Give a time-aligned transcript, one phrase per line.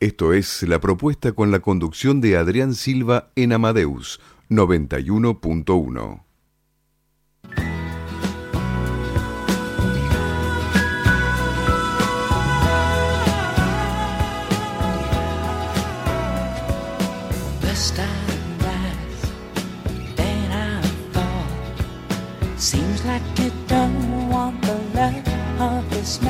[0.00, 6.24] Esto es la propuesta con la conducción de Adrián Silva en Amadeus 91.1.
[22.56, 24.72] Seems like you don't want the
[25.58, 26.20] of this.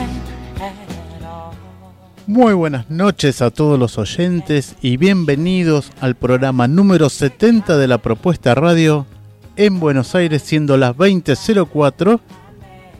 [2.30, 7.98] Muy buenas noches a todos los oyentes y bienvenidos al programa número 70 de la
[7.98, 9.04] propuesta radio
[9.56, 12.20] en Buenos Aires siendo las 20.04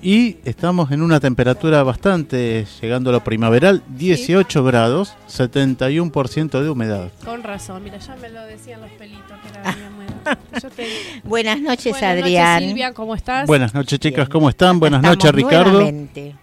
[0.03, 7.13] y estamos en una temperatura bastante llegando a lo primaveral, 18 grados, 71% de humedad.
[7.25, 10.39] Con razón, mira, ya me lo decían los pelitos que era muy húmedo.
[10.61, 10.89] Yo te-
[11.23, 12.63] Buenas noches, Buenas noches, Adrián.
[12.65, 13.47] Silvia, ¿cómo estás?
[13.47, 14.33] Buenas noches chicas, Bien.
[14.33, 14.81] ¿cómo están?
[14.81, 15.71] Buenas noches Ricardo.
[15.71, 16.35] nuevamente.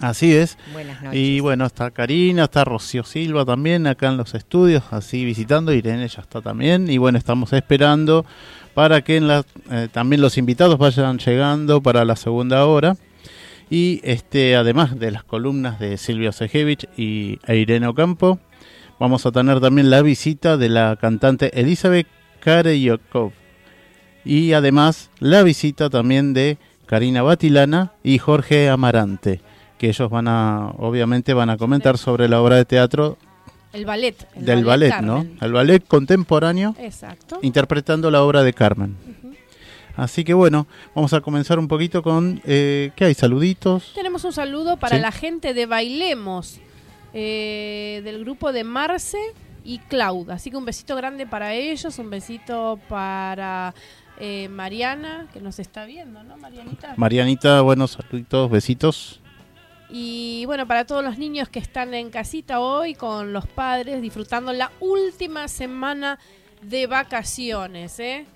[0.00, 0.56] Así es.
[0.72, 1.18] Buenas noches.
[1.18, 5.72] Y bueno, está Karina, está Rocío Silva también acá en los estudios, así visitando.
[5.72, 6.90] Irene ya está también.
[6.90, 8.24] Y bueno, estamos esperando
[8.74, 12.96] para que en la, eh, también los invitados vayan llegando para la segunda hora.
[13.68, 18.38] Y este, además de las columnas de Silvia Sejevich y e Irene Ocampo,
[18.98, 22.08] vamos a tener también la visita de la cantante Elizabeth
[22.40, 23.32] Kareyokov.
[24.24, 29.40] Y además la visita también de Karina Batilana y Jorge Amarante
[29.80, 33.16] que ellos van a, obviamente van a comentar sobre la obra de teatro
[33.72, 34.14] El ballet.
[34.36, 35.26] el del ballet, ¿no?
[35.40, 37.38] El ballet contemporáneo Exacto.
[37.40, 38.94] interpretando la obra de Carmen.
[39.96, 43.14] Así que bueno, vamos a comenzar un poquito con, eh, ¿qué hay?
[43.14, 43.92] Saluditos.
[43.94, 45.02] Tenemos un saludo para Sí.
[45.02, 46.60] la gente de Bailemos,
[47.14, 49.16] eh, del grupo de Marce
[49.64, 50.34] y Claudia.
[50.34, 53.72] Así que un besito grande para ellos, un besito para
[54.20, 56.92] eh, Mariana, que nos está viendo, ¿no, Marianita?
[56.98, 59.20] Marianita, buenos saluditos, besitos.
[59.92, 64.52] Y bueno, para todos los niños que están en casita hoy con los padres disfrutando
[64.52, 66.18] la última semana
[66.62, 68.26] de vacaciones, ¿eh?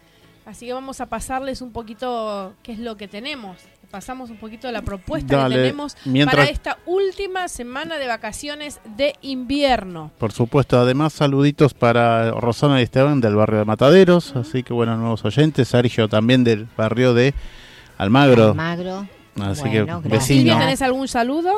[0.46, 3.56] Así que vamos a pasarles un poquito qué es lo que tenemos.
[3.90, 8.80] Pasamos un poquito la propuesta Dale, que tenemos mientras- para esta última semana de vacaciones
[8.96, 10.10] de invierno.
[10.18, 14.96] Por supuesto, además saluditos para Rosana y Esteban del barrio de Mataderos, así que bueno,
[14.96, 17.32] nuevos oyentes, Sergio también del barrio de
[17.96, 19.06] Almagro, Almagro.
[19.40, 20.58] Así Bueno, que vecino.
[20.58, 21.52] ¿tenés algún saludo?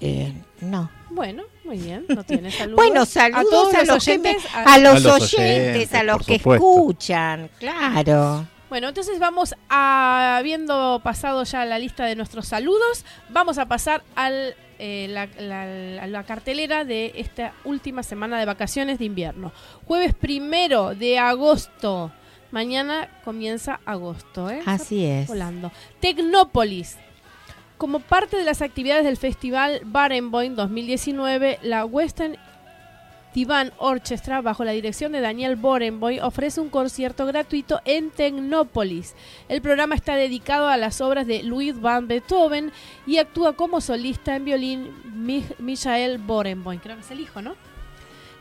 [0.00, 0.90] Eh, no.
[1.10, 2.76] Bueno, muy bien, no tienes saludos.
[2.76, 5.36] Bueno, saludos todos a, los los, que me- oyentes, a- a los A los oyentes,
[5.38, 6.66] oyentes, a los que supuesto.
[6.66, 8.46] escuchan, claro.
[8.68, 14.02] Bueno, entonces vamos a, habiendo pasado ya la lista de nuestros saludos, vamos a pasar
[14.16, 19.52] al, eh, la, la- a la cartelera de esta última semana de vacaciones de invierno.
[19.86, 22.10] Jueves primero de agosto.
[22.56, 24.62] Mañana comienza agosto, ¿eh?
[24.64, 25.28] Así es.
[25.28, 25.70] Volando.
[26.00, 26.96] Tecnópolis.
[27.76, 32.38] Como parte de las actividades del festival Barenboim 2019, la Western
[33.34, 39.14] Divan Orchestra, bajo la dirección de Daniel Borenboy, ofrece un concierto gratuito en Tecnópolis.
[39.50, 42.72] El programa está dedicado a las obras de Louis van Beethoven
[43.06, 46.80] y actúa como solista en violín Mi- Michael Borenboim.
[46.80, 47.54] Creo que es el hijo, ¿no?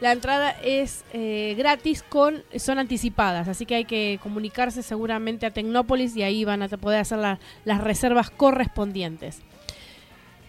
[0.01, 5.51] La entrada es eh, gratis, con son anticipadas, así que hay que comunicarse seguramente a
[5.51, 9.39] Tecnópolis y ahí van a poder hacer la- las reservas correspondientes.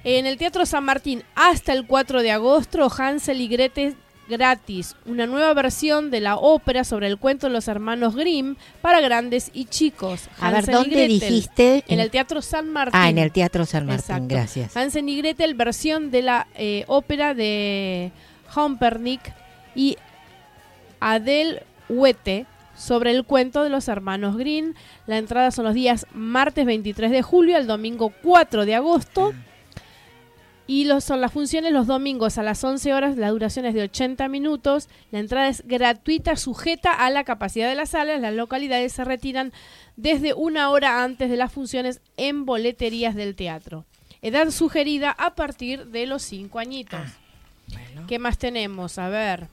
[0.05, 3.97] En el Teatro San Martín hasta el 4 de agosto, Hansel y Gretel
[4.29, 9.01] gratis, una nueva versión de la ópera sobre el cuento de los hermanos Grimm para
[9.01, 10.29] grandes y chicos.
[10.41, 11.85] A ver, Hansel y ¿dónde Gretel, dijiste?
[11.87, 13.01] En el Teatro San Martín.
[13.01, 14.27] Ah, en el Teatro San Martín, Exacto.
[14.29, 14.77] gracias.
[14.77, 18.11] Hansen y Gretel, versión de la eh, ópera de
[18.57, 19.35] Humpernick
[19.75, 19.97] y
[21.01, 24.75] Adele Huete sobre el cuento de los hermanos Green.
[25.07, 29.35] La entrada son los días martes 23 de julio al domingo 4 de agosto.
[30.69, 33.83] Y los, son las funciones los domingos a las 11 horas, la duración es de
[33.83, 38.93] 80 minutos, la entrada es gratuita, sujeta a la capacidad de las salas, las localidades
[38.93, 39.53] se retiran
[39.95, 43.85] desde una hora antes de las funciones en boleterías del teatro.
[44.23, 47.01] Edad sugerida a partir de los 5 añitos.
[48.07, 48.99] ¿Qué más tenemos?
[48.99, 49.49] A ver.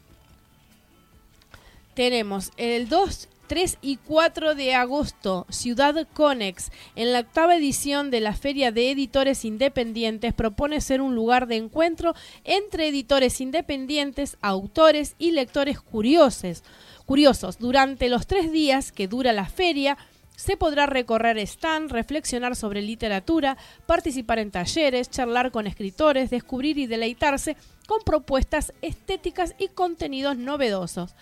[1.94, 8.19] Tenemos el 2, 3 y 4 de agosto, Ciudad Conex, en la octava edición de
[8.19, 12.15] la Feria de Editores Independientes, propone ser un lugar de encuentro
[12.45, 16.63] entre editores independientes, autores y lectores curiosos.
[17.06, 19.98] Curiosos, durante los tres días que dura la feria,
[20.35, 26.88] se podrá recorrer stand, reflexionar sobre literatura, participar en talleres, charlar con escritores, descubrir y
[26.88, 27.56] deleitarse
[27.88, 31.15] con propuestas estéticas y contenidos novedosos.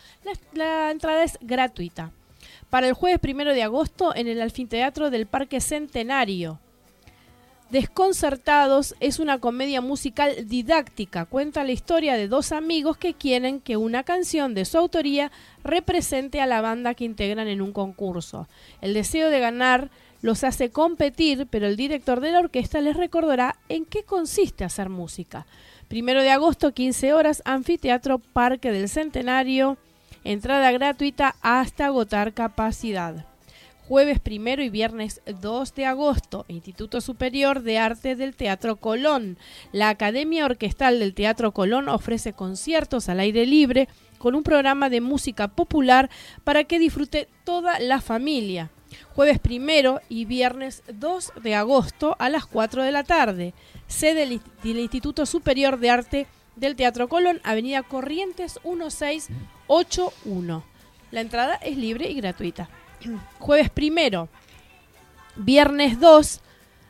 [0.53, 2.11] La, entrada es gratuita.
[2.69, 6.59] Para el jueves primero de agosto en el Alfinteatro del Parque Centenario.
[7.71, 11.23] Desconcertados es una comedia musical didáctica.
[11.23, 15.31] Cuenta la historia de dos amigos que quieren que una canción de su autoría
[15.63, 18.49] represente a la banda que integran en un concurso.
[18.81, 19.89] El deseo de ganar
[20.21, 24.89] los hace competir, pero el director de la orquesta les recordará en qué consiste hacer
[24.89, 25.47] música.
[25.87, 29.77] Primero de agosto, 15 horas, Anfiteatro Parque del Centenario.
[30.25, 33.30] Entrada gratuita hasta agotar capacidad
[33.91, 39.37] jueves primero y viernes 2 de agosto, Instituto Superior de Arte del Teatro Colón.
[39.73, 45.01] La Academia Orquestal del Teatro Colón ofrece conciertos al aire libre con un programa de
[45.01, 46.09] música popular
[46.45, 48.71] para que disfrute toda la familia.
[49.13, 53.53] Jueves primero y viernes 2 de agosto a las 4 de la tarde.
[53.87, 60.63] Sede del Instituto Superior de Arte del Teatro Colón, Avenida Corrientes 1681.
[61.11, 62.69] La entrada es libre y gratuita.
[63.39, 64.29] Jueves primero,
[65.35, 66.41] viernes 2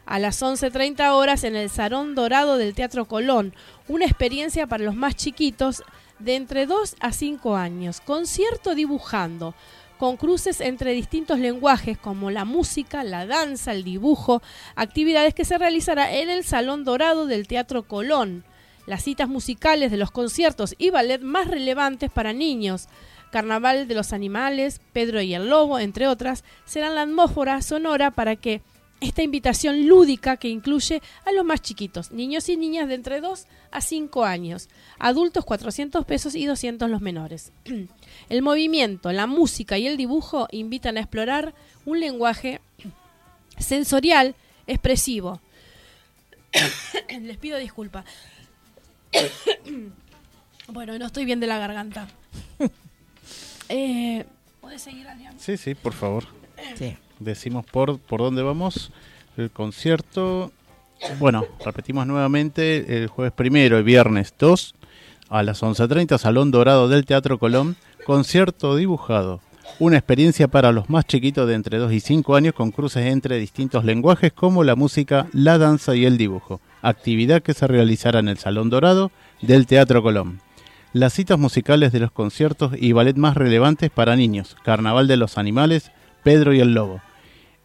[0.06, 3.54] a las 11.30 horas en el Salón Dorado del Teatro Colón.
[3.88, 5.84] Una experiencia para los más chiquitos
[6.20, 8.02] de entre 2 a 5 años.
[8.02, 9.56] Concierto dibujando,
[9.98, 14.42] con cruces entre distintos lenguajes como la música, la danza, el dibujo,
[14.76, 18.44] actividades que se realizará en el Salón Dorado del Teatro Colón.
[18.88, 22.90] Las citas musicales de los conciertos y ballet más relevantes para niños.
[23.32, 28.36] Carnaval de los Animales, Pedro y el Lobo, entre otras, serán la atmósfera sonora para
[28.36, 28.62] que
[29.02, 33.48] esta invitación lúdica que incluye a los más chiquitos, niños y niñas de entre 2
[33.72, 34.70] a 5 años,
[35.00, 37.52] adultos 400 pesos y 200 los menores.
[38.30, 41.56] El movimiento, la música y el dibujo invitan a explorar
[41.86, 42.62] un lenguaje
[43.58, 44.36] sensorial
[44.68, 45.42] expresivo.
[47.22, 48.06] Les pido disculpa.
[50.68, 52.08] bueno, no estoy bien de la garganta.
[53.74, 54.26] Eh,
[54.60, 55.34] ¿Puedes seguir, Adrián?
[55.38, 56.26] Sí, sí, por favor.
[56.76, 56.98] Sí.
[57.20, 58.92] Decimos por, por dónde vamos.
[59.38, 60.52] El concierto.
[61.20, 64.76] Bueno, repetimos nuevamente el jueves primero y viernes 2
[65.30, 67.78] a las 11.30, Salón Dorado del Teatro Colón.
[68.06, 69.40] Concierto dibujado.
[69.80, 73.38] Una experiencia para los más chiquitos de entre 2 y 5 años con cruces entre
[73.38, 76.60] distintos lenguajes como la música, la danza y el dibujo.
[76.82, 80.42] Actividad que se realizará en el Salón Dorado del Teatro Colón.
[80.94, 85.38] Las citas musicales de los conciertos y ballet más relevantes para niños, Carnaval de los
[85.38, 85.92] Animales,
[86.24, 87.02] Pedro y el Lobo.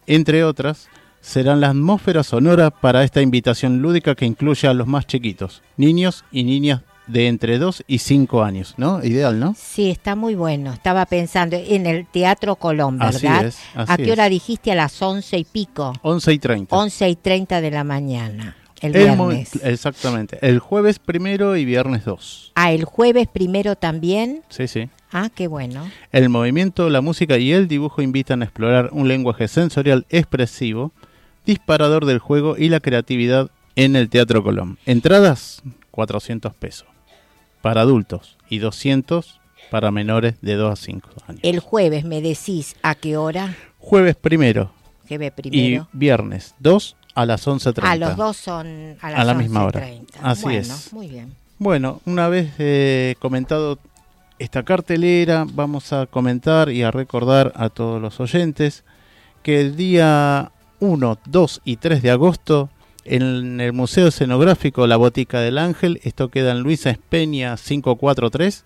[0.05, 0.87] Entre otras,
[1.19, 6.23] serán la atmósfera sonora para esta invitación lúdica que incluye a los más chiquitos, niños
[6.31, 9.03] y niñas de entre 2 y 5 años, ¿no?
[9.03, 9.55] Ideal, ¿no?
[9.57, 10.73] Sí, está muy bueno.
[10.73, 13.45] Estaba pensando en el Teatro Colón, Así ¿verdad?
[13.45, 14.11] es, así ¿A qué es.
[14.11, 14.71] hora dijiste?
[14.71, 15.93] A las once y pico.
[16.01, 16.75] 11 y 30.
[16.75, 18.55] 11 y 30 de la mañana.
[18.81, 19.51] El viernes.
[19.63, 20.37] exactamente.
[20.41, 22.51] El jueves primero y viernes 2.
[22.55, 24.43] Ah, el jueves primero también.
[24.49, 24.89] Sí, sí.
[25.11, 25.89] Ah, qué bueno.
[26.11, 30.91] El movimiento, la música y el dibujo invitan a explorar un lenguaje sensorial expresivo,
[31.45, 34.77] disparador del juego y la creatividad en el Teatro Colón.
[34.85, 36.87] Entradas, 400 pesos
[37.61, 41.41] para adultos y 200 para menores de 2 a 5 años.
[41.43, 43.55] El jueves me decís a qué hora.
[43.79, 44.71] Jueves primero
[45.07, 45.87] Jueves y primero.
[45.93, 47.79] viernes 2 a las 11.30.
[47.81, 49.81] Ah, los dos son a las A la misma hora.
[49.81, 50.05] 11:30.
[50.21, 50.93] Así Bueno, es.
[50.93, 51.33] Muy bien.
[51.57, 53.79] Bueno, una vez eh, comentado
[54.37, 58.83] esta cartelera, vamos a comentar y a recordar a todos los oyentes
[59.41, 62.69] que el día 1, 2 y 3 de agosto
[63.03, 68.63] en el Museo Escenográfico La Botica del Ángel, esto queda en Luisa Espeña 543,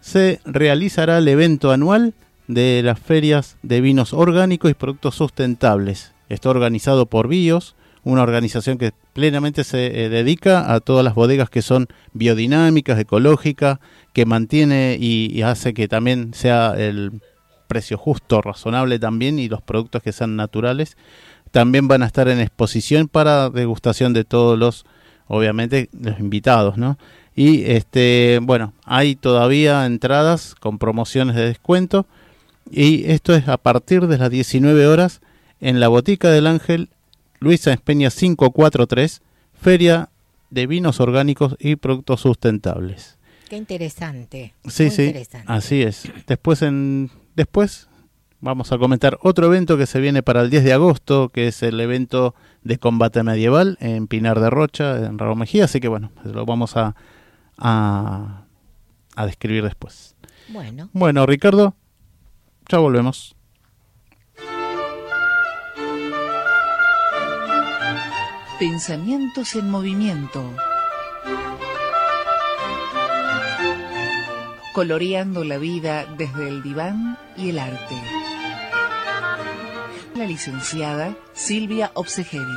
[0.00, 2.14] se realizará el evento anual
[2.46, 6.12] de las ferias de vinos orgánicos y productos sustentables.
[6.28, 7.74] Está organizado por BIOS,
[8.08, 13.80] una organización que plenamente se eh, dedica a todas las bodegas que son biodinámicas, ecológicas,
[14.14, 17.20] que mantiene y, y hace que también sea el
[17.66, 20.96] precio justo, razonable también y los productos que sean naturales.
[21.50, 24.86] También van a estar en exposición para degustación de todos los
[25.26, 26.98] obviamente los invitados, ¿no?
[27.36, 32.06] Y este, bueno, hay todavía entradas con promociones de descuento
[32.70, 35.20] y esto es a partir de las 19 horas
[35.60, 36.88] en la Botica del Ángel
[37.40, 40.10] Luisa Espeña 543, Feria
[40.50, 43.18] de Vinos Orgánicos y Productos Sustentables.
[43.48, 44.54] Qué interesante.
[44.66, 45.52] Sí, muy sí, interesante.
[45.52, 46.02] así es.
[46.26, 47.88] Después, en, después
[48.40, 51.62] vamos a comentar otro evento que se viene para el 10 de agosto, que es
[51.62, 56.12] el evento de combate medieval en Pinar de Rocha, en Raúl Mejía, así que bueno,
[56.24, 56.94] lo vamos a,
[57.56, 58.44] a,
[59.16, 60.14] a describir después.
[60.48, 61.74] Bueno, Bueno, Ricardo,
[62.68, 63.34] ya volvemos.
[68.58, 70.52] Pensamientos en movimiento.
[74.72, 77.94] Coloreando la vida desde el diván y el arte.
[80.16, 82.48] La licenciada Silvia Obsejevich.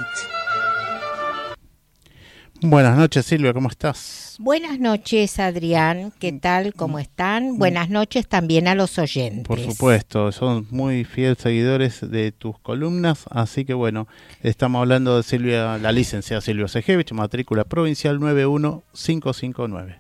[2.61, 4.30] Buenas noches, Silvia, ¿cómo estás?
[4.41, 6.73] Buenas noches Adrián, ¿qué tal?
[6.73, 7.59] ¿Cómo están?
[7.59, 9.45] Buenas noches también a los oyentes.
[9.45, 14.07] Por supuesto, son muy fieles seguidores de tus columnas, así que bueno,
[14.41, 19.99] estamos hablando de Silvia, la licenciada Silvia Sejevich, matrícula provincial 91559.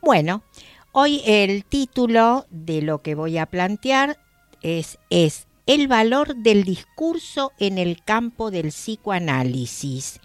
[0.00, 0.44] Bueno,
[0.92, 4.16] hoy el título de lo que voy a plantear
[4.62, 10.18] es, es El valor del discurso en el campo del psicoanálisis.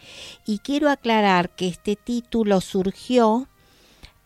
[0.44, 3.48] Y quiero aclarar que este título surgió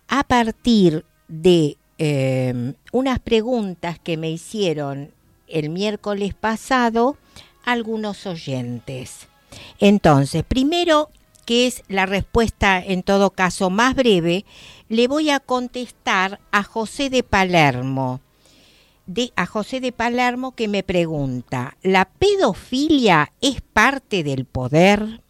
[0.07, 5.11] a partir de eh, unas preguntas que me hicieron
[5.49, 7.17] el miércoles pasado
[7.65, 9.27] algunos oyentes.
[9.77, 11.09] Entonces, primero,
[11.45, 14.45] que es la respuesta en todo caso más breve,
[14.87, 18.21] le voy a contestar a José de Palermo.
[19.09, 25.23] De, a José de Palermo que me pregunta, ¿la pedofilia es parte del poder?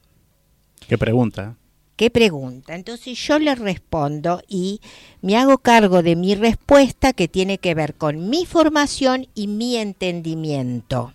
[0.90, 1.56] ¿Qué pregunta?
[1.96, 2.76] ¿Qué pregunta?
[2.76, 4.82] Entonces yo le respondo y
[5.22, 9.78] me hago cargo de mi respuesta que tiene que ver con mi formación y mi
[9.78, 11.14] entendimiento.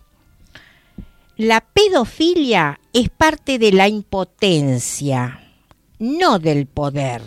[1.37, 5.53] La pedofilia es parte de la impotencia,
[5.99, 7.21] no del poder.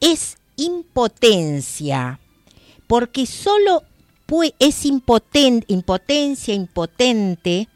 [0.00, 2.18] Es impotencia,
[2.88, 3.84] porque solo
[4.58, 7.68] es impoten- impotencia, impotente,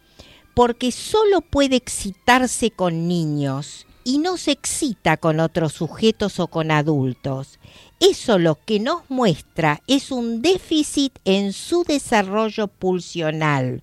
[0.54, 6.70] porque solo puede excitarse con niños y no se excita con otros sujetos o con
[6.70, 7.58] adultos.
[7.98, 13.82] Eso lo que nos muestra es un déficit en su desarrollo pulsional,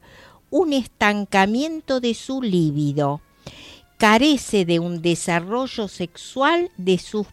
[0.50, 3.22] un estancamiento de su líbido.
[4.02, 7.28] Carece de un desarrollo sexual de sus,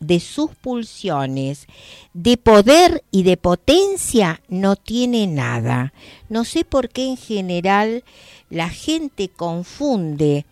[0.00, 1.68] de sus pulsiones.
[2.14, 5.92] De poder y de potencia no tiene nada.
[6.28, 8.02] No sé por qué en general
[8.48, 10.46] la gente confunde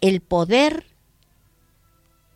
[0.00, 0.86] el poder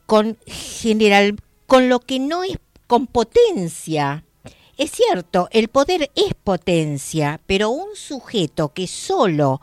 [0.04, 4.24] con general con lo que no es con potencia.
[4.76, 9.62] Es cierto, el poder es potencia, pero un sujeto que solo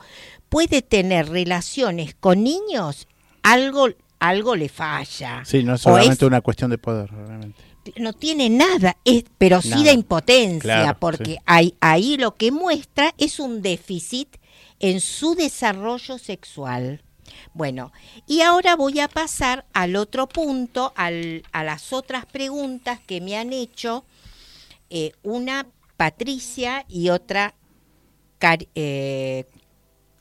[0.53, 3.07] puede tener relaciones con niños,
[3.41, 3.87] algo
[4.19, 5.43] algo le falla.
[5.43, 7.61] Sí, no es solamente una cuestión de poder, realmente.
[7.97, 11.37] no tiene nada, es- pero sí de impotencia, Claro, porque sí.
[11.45, 14.37] ahí, ahí lo que muestra es un déficit
[14.79, 17.01] en su desarrollo sexual.
[17.53, 17.91] Bueno,
[18.27, 23.35] y ahora voy a pasar al otro punto, al- a las otras preguntas que me
[23.37, 24.05] han hecho
[24.89, 25.65] eh, una
[25.97, 27.55] Patricia y otra
[28.75, 29.45] eh,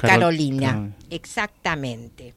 [0.02, 0.72] Carol- Carolina.
[0.72, 2.34] Carol- Exactamente.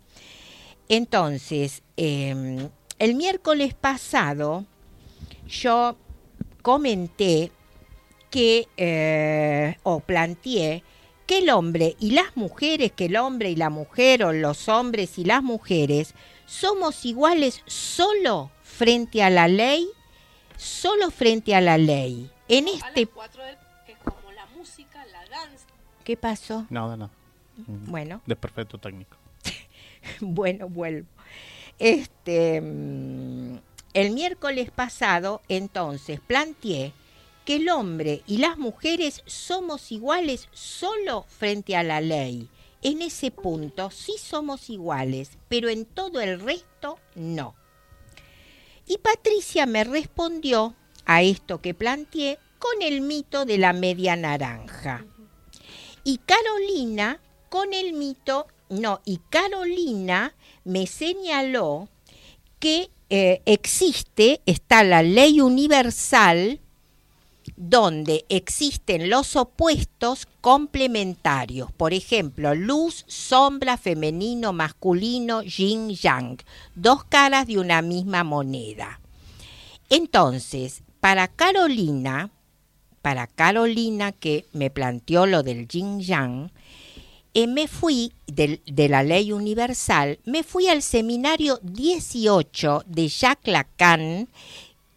[0.88, 2.70] Entonces, eh,
[3.00, 4.66] el miércoles pasado
[5.48, 5.98] yo
[6.62, 7.52] comenté
[8.30, 10.84] que, eh, o planteé,
[11.26, 15.18] que el hombre y las mujeres, que el hombre y la mujer, o los hombres
[15.18, 16.14] y las mujeres,
[16.46, 19.88] somos iguales solo frente a la ley,
[20.58, 22.30] solo frente a la ley.
[22.48, 23.08] En este...
[23.88, 25.66] que es como la música, la danza.
[26.04, 26.68] ¿Qué pasó?
[26.70, 27.12] Nada, nada.
[27.68, 28.22] Bueno.
[28.26, 29.18] De perfecto técnico.
[30.22, 31.08] Bueno, vuelvo.
[31.80, 33.58] Este, mm,
[33.94, 36.94] el miércoles pasado, entonces, planteé
[37.44, 42.50] que el hombre y las mujeres somos iguales solo frente a la ley.
[42.82, 47.56] En ese punto sí somos iguales, pero en todo el resto no.
[48.88, 55.06] Y Patricia me respondió a esto que planteé con el mito de la media naranja.
[56.04, 57.20] Y Carolina
[57.56, 60.36] con el mito, no, y Carolina
[60.66, 61.88] me señaló
[62.60, 66.60] que eh, existe, está la ley universal
[67.56, 76.38] donde existen los opuestos complementarios, por ejemplo, luz, sombra, femenino, masculino, yin, yang,
[76.76, 79.00] dos caras de una misma moneda.
[79.90, 82.32] Entonces, para Carolina,
[83.02, 86.52] para Carolina que me planteó lo del yin yang,
[87.48, 94.30] me fui de, la ley universal, me fui al seminario 18 de Jacques Lacan,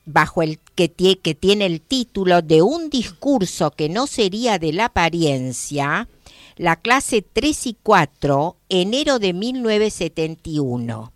[0.04, 6.08] bajo el que tiene el título de un discurso que no sería de la apariencia,
[6.56, 11.12] la clase 3 y 4, enero de 1971.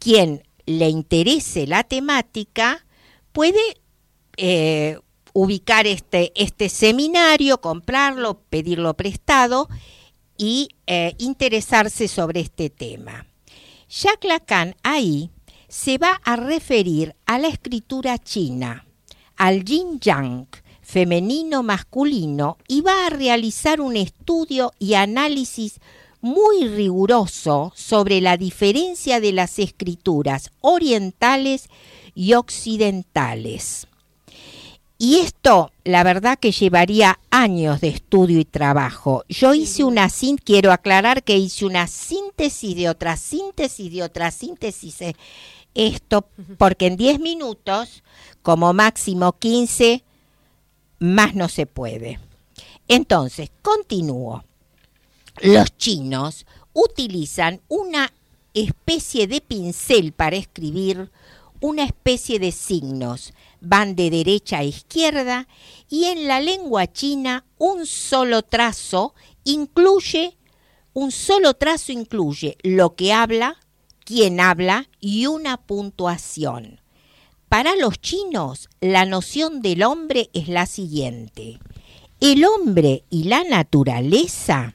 [0.00, 2.84] Quien le interese la temática
[3.32, 3.60] puede
[4.36, 4.98] eh,
[5.32, 9.68] ubicar este, este seminario, comprarlo, pedirlo prestado
[10.36, 13.26] y eh, interesarse sobre este tema.
[13.88, 15.30] Jacques Lacan ahí
[15.68, 18.86] se va a referir a la escritura china,
[19.36, 20.46] al yin yang,
[20.82, 25.80] femenino masculino, y va a realizar un estudio y análisis
[26.20, 31.68] muy riguroso sobre la diferencia de las escrituras orientales
[32.14, 33.86] y occidentales.
[34.98, 39.24] Y esto, la verdad que llevaría años de estudio y trabajo.
[39.28, 44.30] Yo hice una sin, quiero aclarar que hice una síntesis de otra síntesis de otra
[44.30, 44.98] síntesis.
[45.74, 46.26] Esto
[46.56, 48.02] porque en 10 minutos,
[48.42, 50.02] como máximo 15,
[50.98, 52.18] más no se puede.
[52.88, 54.44] Entonces, continúo.
[55.42, 58.12] Los chinos utilizan una
[58.54, 61.10] especie de pincel para escribir,
[61.66, 63.34] una especie de signos.
[63.60, 65.48] Van de derecha a izquierda
[65.90, 70.36] y en la lengua china un solo trazo incluye,
[70.92, 73.56] un solo trazo incluye lo que habla,
[74.04, 76.80] quién habla y una puntuación.
[77.48, 81.58] Para los chinos, la noción del hombre es la siguiente.
[82.20, 84.74] El hombre y la naturaleza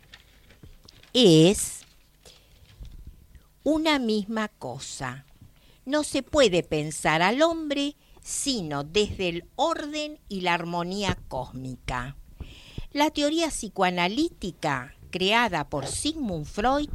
[1.13, 1.85] es
[3.63, 5.25] una misma cosa.
[5.85, 12.15] No se puede pensar al hombre sino desde el orden y la armonía cósmica.
[12.91, 16.89] La teoría psicoanalítica creada por Sigmund Freud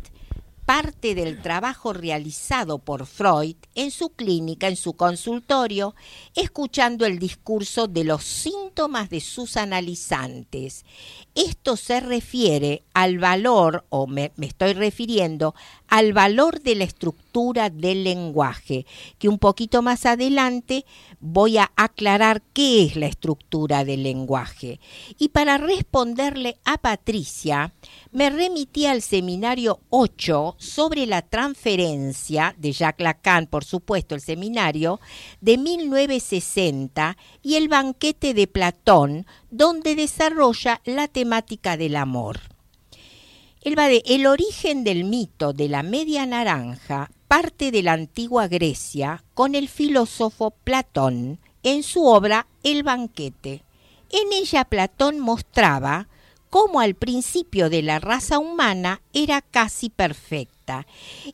[0.66, 5.94] parte del trabajo realizado por Freud en su clínica, en su consultorio,
[6.35, 10.85] escuchando el discurso de los síntomas de sus analizantes.
[11.37, 15.55] Esto se refiere al valor, o me, estoy refiriendo,
[15.87, 18.87] al valor de la estructura del lenguaje,
[19.18, 20.85] que un poquito más adelante
[21.20, 24.81] voy a aclarar qué es la estructura del lenguaje.
[25.18, 27.74] Y para responderle a Patricia,
[28.12, 35.00] me remití al seminario 8 sobre la transferencia de Jacques Lacan, por supuesto, el seminario
[35.40, 42.40] de 1960 y el banquete de Platón, donde desarrolla la temática del amor.
[43.66, 49.55] De el origen del mito de la media naranja parte de la antigua Grecia con
[49.55, 53.65] el filósofo Platón en su obra El banquete.
[54.11, 56.09] En ella Platón mostraba
[56.51, 60.87] cómo al principio de la raza humana era casi perfecta.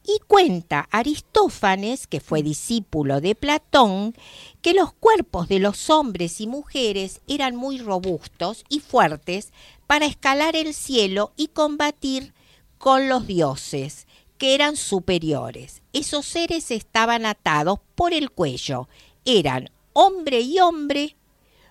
[0.05, 4.15] Y cuenta Aristófanes, que fue discípulo de Platón,
[4.63, 9.53] que los cuerpos de los hombres y mujeres eran muy robustos y fuertes
[9.87, 12.33] para escalar el cielo y combatir
[12.79, 14.09] con los dioses,
[14.43, 15.83] que eran superiores.
[15.93, 18.89] Esos seres estaban atados por el cuello.
[19.25, 21.15] Eran hombre y hombre,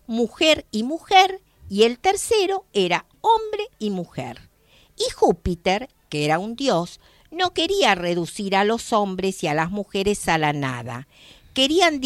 [0.07, 4.49] mujer y mujer, y el tercero era hombre y mujer.
[4.95, 9.69] Y Júpiter, que era un dios, no quería reducir a los hombres y a las
[9.69, 11.09] mujeres a la nada.
[11.53, 11.99] Querían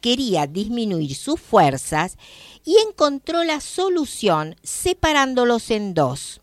[0.00, 2.16] quería disminuir sus fuerzas
[2.64, 6.40] y encontró la solución separándolos en dos.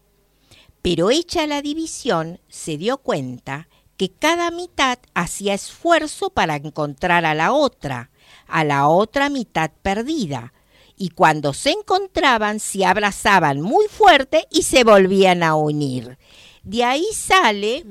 [0.85, 3.67] Pero hecha la división, se dio cuenta
[3.97, 8.11] que cada mitad hacía esfuerzo para encontrar a la otra,
[8.45, 10.53] a la otra mitad perdida,
[10.95, 16.19] y cuando se encontraban se abrazaban muy fuerte y se volvían a unir.
[16.61, 17.83] De ahí sale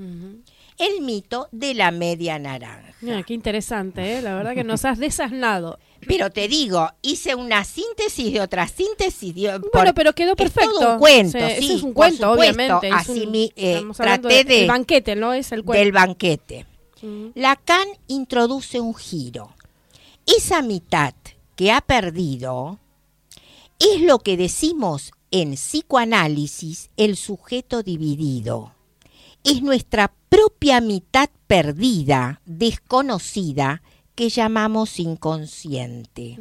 [0.79, 2.95] el mito de la media naranja.
[3.01, 4.23] Mira, qué interesante, ¿eh?
[4.23, 5.81] la verdad que nos has desasnado.
[6.07, 9.35] Pero te digo, hice una síntesis de otra síntesis.
[9.35, 10.71] de- Bueno, por- pero quedó es perfecto.
[10.79, 12.53] todo un cuento, Sí, sí, es un cuento, supuesto.
[12.57, 12.89] obviamente.
[12.89, 15.33] es Así un- mi- eh, traté de- de- El banquete, ¿no?
[15.33, 15.83] Es el cuento.
[15.83, 16.67] del banquete.
[17.03, 17.33] Ujú.
[17.35, 19.53] Lacan introduce un giro.
[20.27, 21.15] Esa mitad
[21.57, 22.79] que ha perdido
[23.79, 28.73] es lo que decimos en psicoanálisis el sujeto dividido.
[29.43, 33.83] Es nuestra propia mitad perdida, desconocida,
[34.15, 36.39] que llamamos inconsciente.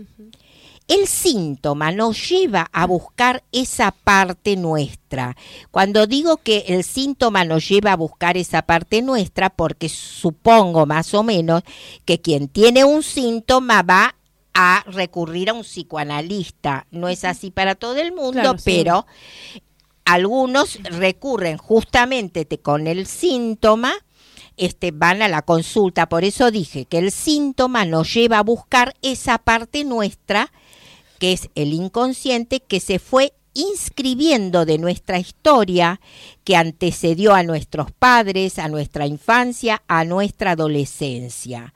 [0.90, 5.38] el síntoma nos lleva a buscar esa parte nuestra.
[5.72, 11.14] Cuando digo que el síntoma nos lleva a buscar esa parte nuestra, porque supongo más
[11.14, 11.64] o menos
[12.04, 14.16] que quien tiene un síntoma va
[14.54, 16.86] a recurrir a un psicoanalista.
[16.92, 18.64] No es así para todo el mundo, Claro, sí.
[18.66, 19.06] pero
[20.06, 23.94] algunos recurren justamente te- con el síntoma,
[24.58, 26.08] este, van a la consulta.
[26.08, 30.52] Por eso dije que el síntoma nos lleva a buscar esa parte nuestra,
[31.20, 36.02] que es el inconsciente, que se fue inscribiendo de nuestra historia,
[36.44, 41.74] que antecedió a nuestros padres, a nuestra infancia, a nuestra adolescencia.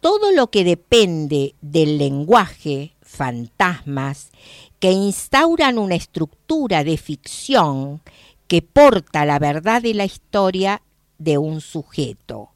[0.00, 4.30] Todo lo que depende del lenguaje, fantasmas,
[4.78, 8.02] que instauran una estructura de ficción
[8.46, 10.82] que porta la verdad de la historia
[11.18, 12.50] de un sujeto.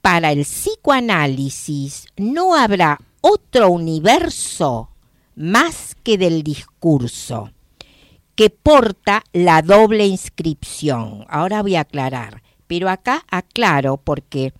[0.00, 4.90] Para el psicoanálisis no habrá otro universo
[5.34, 7.50] más que del discurso,
[8.34, 11.24] que porta la doble inscripción.
[11.28, 14.52] Ahora voy a aclarar, pero acá aclaro porque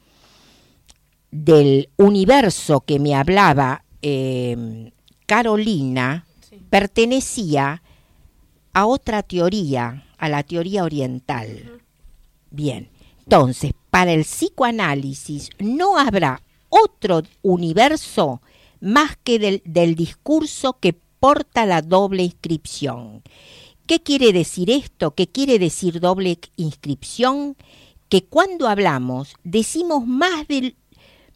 [1.31, 4.91] del universo que me hablaba eh,
[5.27, 6.57] Carolina Sí.
[6.71, 7.83] pertenecía
[8.73, 11.83] a otra teoría, a la teoría oriental.
[12.51, 12.89] Bien,
[13.31, 18.41] entonces, para el psicoanálisis no habrá otro universo
[18.81, 23.23] más que del, del discurso que porta la doble inscripción.
[23.87, 25.15] ¿Qué quiere decir esto?
[25.15, 27.59] ¿Qué quiere decir doble inscripción?
[28.09, 30.77] Que cuando hablamos decimos más del,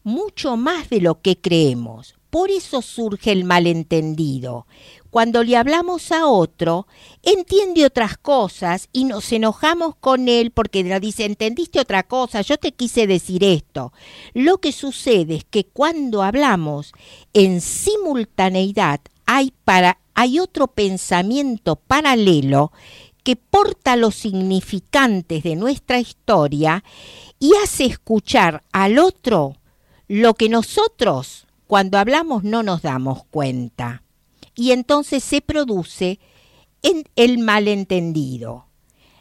[0.02, 2.14] mucho más de lo que creemos.
[2.30, 4.66] Por eso surge el malentendido.
[5.12, 6.86] Cuando le hablamos a otro,
[7.22, 12.56] entiende otras cosas y nos enojamos con él porque nos dice, entendiste otra cosa, yo
[12.56, 13.92] te quise decir esto.
[14.32, 16.94] Lo que sucede es que cuando hablamos
[17.34, 22.72] en simultaneidad hay, para, hay otro pensamiento paralelo
[23.22, 26.84] que porta los significantes de nuestra historia
[27.38, 29.56] y hace escuchar al otro
[30.08, 34.02] lo que nosotros cuando hablamos no nos damos cuenta.
[34.54, 36.20] Y entonces se produce
[36.82, 38.66] en el malentendido.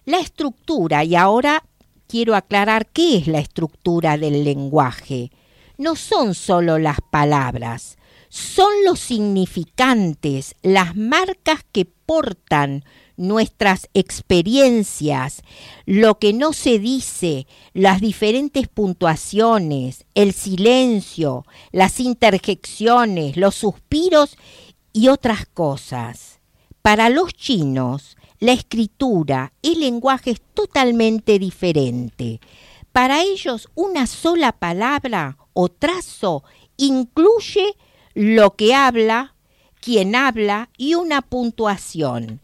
[0.06, 1.64] La estructura, y ahora
[2.08, 5.32] quiero aclarar qué es la estructura del lenguaje,
[5.78, 7.98] no son solo las palabras,
[8.30, 12.84] son los significantes, las marcas que portan
[13.18, 15.44] nuestras experiencias,
[15.86, 24.38] lo que no se dice, las diferentes puntuaciones, el silencio, las interjecciones, los suspiros
[24.94, 26.40] y otras cosas.
[26.82, 32.40] Para los chinos, la escritura, el lenguaje es totalmente diferente.
[32.92, 36.44] Para ellos, una sola palabra o trazo
[36.78, 37.76] incluye
[38.14, 39.36] lo que habla,
[39.80, 42.42] quien habla y una puntuación.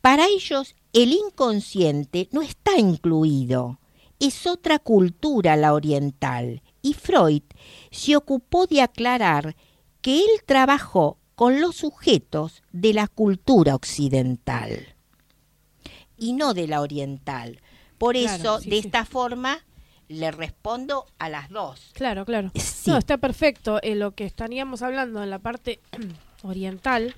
[0.00, 3.78] Para ellos el inconsciente no está incluido,
[4.18, 7.42] es otra cultura la oriental y Freud
[7.90, 9.56] se ocupó de aclarar
[10.02, 14.94] que él trabajó con los sujetos de la cultura occidental
[16.18, 17.62] y no de la oriental.
[17.96, 18.86] Por Claro, eso, sí, de sí.
[18.86, 19.64] esta forma,
[20.08, 21.92] le respondo a las dos.
[21.94, 22.50] Claro, claro.
[22.56, 22.90] Sí.
[22.90, 23.80] No, está perfecto.
[23.80, 25.80] Eh, lo que estaríamos hablando en la parte
[26.42, 27.14] oriental,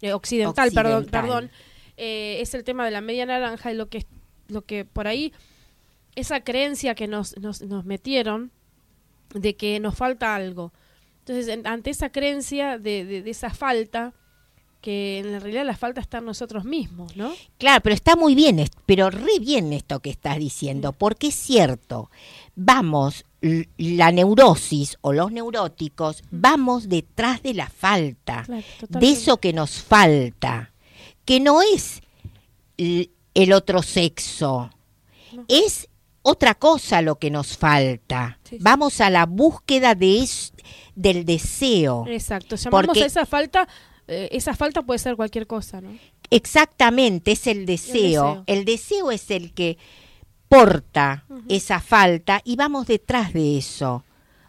[0.00, 1.50] eh, occidental, perdón, perdón,
[1.96, 4.06] eh, es el tema de la media naranja y lo que,
[4.46, 5.32] lo que por ahí,
[6.14, 8.52] esa creencia que nos, nos, nos metieron
[9.34, 10.72] de que nos falta algo.
[11.28, 14.12] Entonces, en- ante esa creencia de, de, de esa falta,
[14.80, 17.32] que en realidad la falta está en nosotros mismos, ¿no?
[17.58, 22.08] Claro, pero está muy bien, pero re bien esto que estás diciendo, porque es cierto,
[22.54, 23.24] vamos,
[23.78, 29.82] la neurosis o los neuróticos, vamos detrás de la falta, Claro, de eso que nos
[29.82, 30.72] falta,
[31.24, 32.00] que no es
[32.76, 34.70] el otro sexo,
[35.32, 35.44] No.
[35.48, 35.88] es
[36.28, 38.38] otra cosa lo que nos falta.
[38.44, 38.62] Sí, sí.
[38.62, 40.52] Vamos a la búsqueda de es-
[40.94, 42.04] del deseo.
[42.08, 43.68] Exacto, llamamos Porque- a esa falta,
[44.08, 45.90] eh, esa falta puede ser cualquier cosa, ¿no?
[46.30, 47.94] Exactamente, es el deseo.
[48.28, 48.44] deseo.
[48.46, 49.78] El deseo es el que
[50.48, 54.04] porta esa falta y vamos detrás de eso.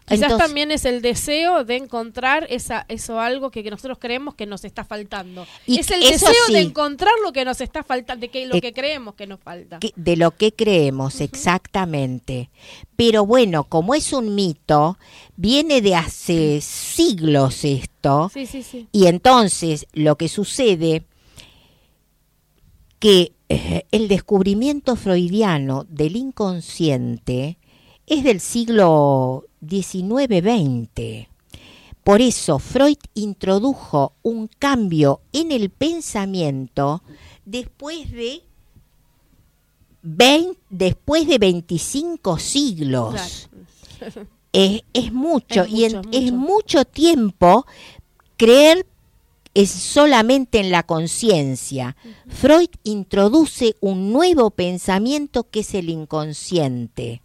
[0.08, 4.34] Quizás Entonces- también es el deseo de encontrar esa, eso algo que, que nosotros creemos
[4.34, 5.46] que nos está faltando.
[5.66, 8.60] Y es el deseo de encontrar lo que nos está faltando, de que lo Eh,
[8.60, 9.78] que creemos que nos falta.
[9.80, 12.50] que- de lo que creemos exactamente.
[12.96, 14.98] Pero bueno, como es un mito,
[15.36, 18.88] viene de hace siglos esto, Sí, sí, sí.
[18.92, 21.04] y entonces lo que sucede
[22.98, 27.56] que eh, el descubrimiento freudiano del inconsciente
[28.08, 31.28] es del siglo XIX-XX.
[32.04, 37.02] Por eso Freud introdujo un cambio en el pensamiento
[37.44, 38.42] después de,
[40.02, 43.48] 20 después de 25 siglos.
[44.50, 46.36] Es, es mucho, Es y en- mucho, es mucho.
[46.36, 47.66] mucho tiempo
[48.38, 48.86] creer
[49.52, 51.96] es solamente en la conciencia.
[52.28, 57.20] Freud introduce un nuevo pensamiento que es el inconsciente,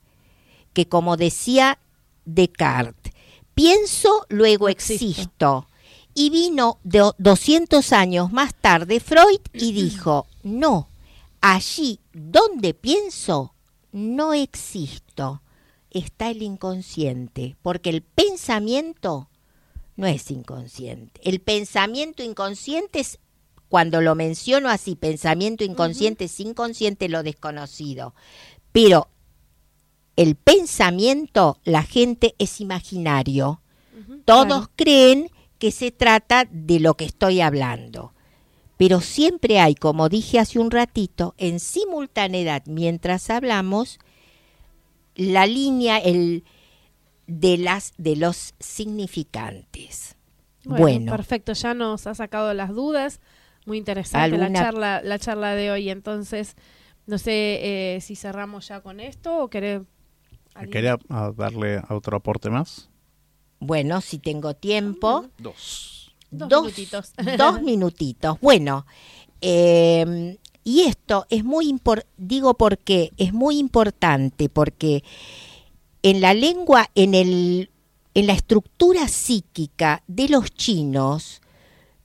[0.73, 1.79] que como decía
[2.25, 3.13] Descartes,
[3.53, 5.67] pienso, luego existo.
[6.15, 10.89] Y vino de 200 años más tarde Freud y dijo, no,
[11.41, 13.53] allí donde pienso,
[13.91, 15.41] no existo,
[15.89, 19.29] está el inconsciente, porque el pensamiento
[19.95, 21.21] no es inconsciente.
[21.23, 23.19] El pensamiento inconsciente es,
[23.69, 28.13] cuando lo menciono así, pensamiento inconsciente es inconsciente, lo desconocido.
[28.71, 29.07] Pero
[30.15, 33.61] el pensamiento, la gente es imaginario.
[34.25, 34.71] Todos claro.
[34.75, 38.13] creen que se trata de lo que estoy hablando.
[38.77, 43.99] Pero siempre hay, como dije hace un ratito, en simultaneidad, mientras hablamos,
[45.15, 46.43] la línea el,
[47.27, 50.15] de, las, de los significantes.
[50.65, 53.19] Bueno, Bueno, perfecto, ya nos ha sacado las dudas.
[53.65, 55.89] Muy interesante la ¿Alguna- charla, la charla de hoy.
[55.89, 56.55] Entonces,
[57.05, 59.81] no sé eh, si cerramos ya con esto o querés.
[60.55, 62.89] Alguien- ¿Quería ah, darle a otro aporte más?
[63.59, 65.25] bueno, si tengo tiempo.
[65.37, 66.13] Dos.
[66.31, 67.13] Dos minutitos.
[67.37, 68.37] dos minutitos.
[68.41, 68.85] Bueno,
[69.39, 75.03] eh, y esto es muy importante, digo porque es muy importante, porque
[76.01, 77.69] en la lengua, en, el,
[78.13, 81.41] en la estructura psíquica de los chinos,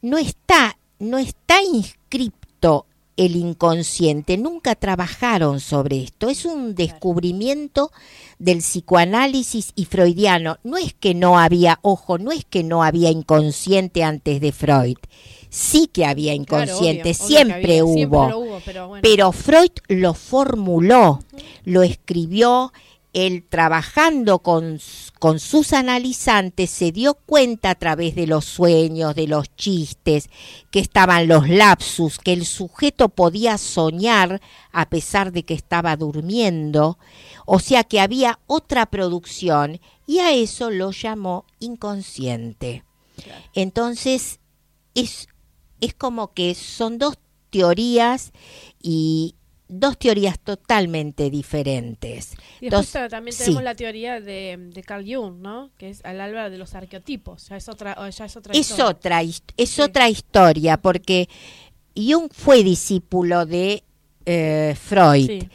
[0.02, 2.86] no está, no está inscripto
[3.18, 6.30] el inconsciente, nunca trabajaron sobre esto.
[6.30, 7.90] Es un descubrimiento
[8.38, 10.58] del psicoanálisis y freudiano.
[10.62, 14.96] No es que no había, ojo, no es que no había inconsciente antes de Freud.
[15.50, 17.94] Sí que había inconsciente, obvio siempre, había, hubo.
[17.96, 19.02] siempre lo hubo, pero bueno.
[19.02, 21.20] Pero Freud lo formuló,
[21.64, 22.72] lo escribió,
[23.12, 24.78] él trabajando con,
[25.18, 30.28] con sus analizantes se dio cuenta a través de los sueños, de los chistes,
[30.70, 34.40] que estaban los lapsus, que el sujeto podía soñar
[34.72, 36.98] a pesar de que estaba durmiendo,
[37.46, 42.84] o sea que había otra producción y a eso lo llamó inconsciente.
[43.54, 44.40] Entonces,
[44.94, 45.28] es,
[45.80, 47.18] es como que son dos
[47.50, 48.32] teorías
[48.80, 49.34] y
[49.68, 52.32] dos teorías totalmente diferentes.
[52.32, 53.44] y después Entonces, ta- también sí.
[53.44, 55.70] tenemos la teoría de, de Carl Jung, ¿no?
[55.76, 57.48] Que es al alba de los arqueotipos.
[57.48, 58.86] Ya es otra, ya es otra Es historia.
[58.86, 59.80] otra, es Sí.
[59.82, 61.28] otra historia, porque
[61.94, 63.82] Jung fue discípulo de
[64.30, 65.48] eh, Freud, Sí.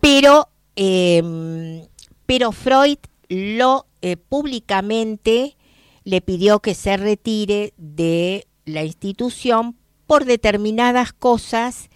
[0.00, 1.86] pero, eh,
[2.26, 2.98] pero Freud
[3.28, 5.56] lo eh, públicamente
[6.04, 11.88] le pidió que se retire de la institución por determinadas cosas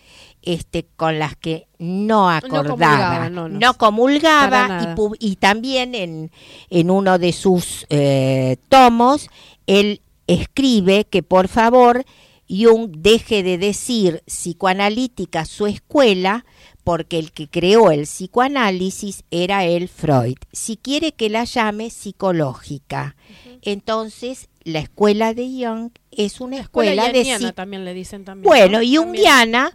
[0.43, 3.75] este, con las que no acordaba, comulgaba, no, no.
[3.75, 6.31] comulgaba y también en,
[6.71, 9.29] en uno de sus eh, tomos
[9.67, 12.05] él escribe que por favor
[12.49, 16.45] Jung deje de decir psicoanalítica su escuela
[16.89, 20.37] porque el que creó el psicoanálisis era el Freud.
[20.53, 23.15] Si quiere que la llame psicológica.
[23.61, 28.45] Entonces, la escuela de Jung es una La escuela escuela, de también le dicen también.
[28.49, 28.87] Bueno, ¿no?
[29.03, 29.73] junguiana,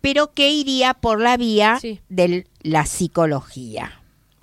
[0.00, 2.00] pero que iría por la vía Sí.
[2.08, 3.92] de la psicología.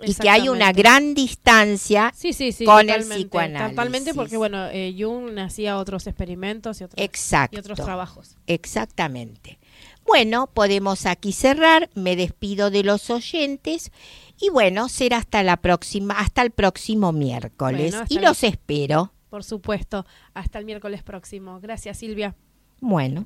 [0.04, 3.70] Y que hay una gran distancia Sí, sí, sí, con el psicoanálisis.
[3.76, 7.56] Totalmente porque, bueno, eh, Jung hacía otros experimentos y otros, Exacto.
[7.56, 8.36] y otros trabajos.
[8.46, 9.58] Exactamente.
[10.06, 11.90] Bueno, podemos aquí cerrar.
[11.96, 13.92] Me despido de los oyentes
[14.40, 17.92] y bueno, será hasta la próxima, hasta el próximo miércoles.
[17.94, 19.14] Bueno, y el- los espero.
[19.36, 20.06] Por supuesto.
[20.34, 21.60] Hasta el miércoles próximo.
[21.60, 22.36] Gracias, Silvia.
[22.80, 23.26] Bueno.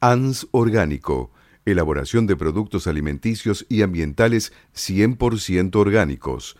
[0.00, 1.32] ANS Orgánico,
[1.64, 6.56] elaboración de productos alimenticios y ambientales 100% orgánicos,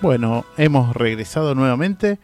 [0.00, 2.20] Bueno, hemos regresado nuevamente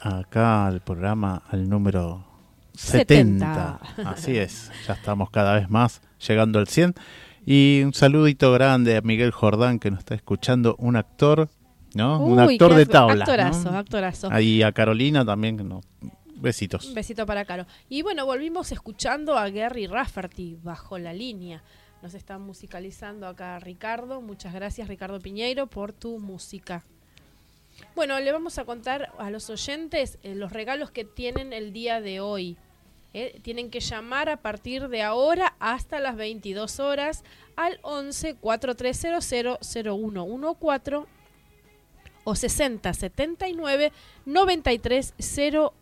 [0.00, 2.31] acá al programa al número
[2.74, 3.80] 70.
[3.96, 4.10] 70.
[4.10, 6.94] Así es, ya estamos cada vez más llegando al 100.
[7.44, 11.48] Y un saludito grande a Miguel Jordán que nos está escuchando, un actor,
[11.94, 12.20] ¿no?
[12.24, 13.24] un actor de tabla.
[13.24, 13.78] Actorazo, ¿no?
[13.78, 14.28] actorazo.
[14.30, 15.80] Ahí a Carolina también, que no,
[16.36, 16.86] besitos.
[16.86, 17.66] Un besito para Caro.
[17.88, 21.62] Y bueno, volvimos escuchando a Gary Rafferty bajo la línea.
[22.02, 24.20] Nos está musicalizando acá Ricardo.
[24.20, 26.84] Muchas gracias, Ricardo Piñeiro, por tu música.
[27.94, 32.00] Bueno, le vamos a contar a los oyentes eh, los regalos que tienen el día
[32.00, 32.56] de hoy.
[33.14, 37.24] Eh, tienen que llamar a partir de ahora hasta las 22 horas
[37.56, 41.06] al 11 4300 0114
[42.24, 43.92] o 60 79
[44.24, 45.14] 93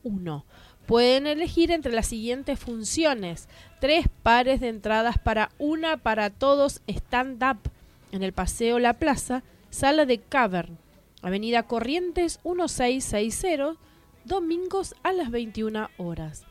[0.02, 0.44] 01.
[0.86, 3.48] Pueden elegir entre las siguientes funciones:
[3.80, 7.58] tres pares de entradas para una para todos stand-up
[8.10, 10.79] en el Paseo La Plaza, sala de Cavern,
[11.22, 13.76] Avenida Corrientes 1660,
[14.24, 16.44] domingos a las 21 horas.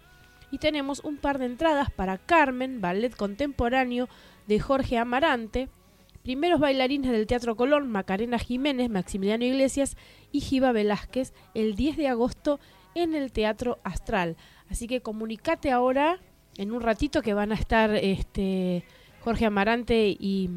[0.52, 4.08] Y tenemos un par de entradas para Carmen, ballet contemporáneo
[4.48, 5.70] de Jorge Amarante,
[6.24, 9.98] primeros bailarines del Teatro Colón, Macarena Jiménez, Maximiliano Iglesias
[10.32, 12.60] y Giva Velázquez, el 10 de agosto
[12.96, 14.38] en el Teatro Astral.
[14.70, 16.20] Así que comunicate ahora,
[16.58, 18.84] en un ratito que van a estar este,
[19.22, 20.50] Jorge Amarante y,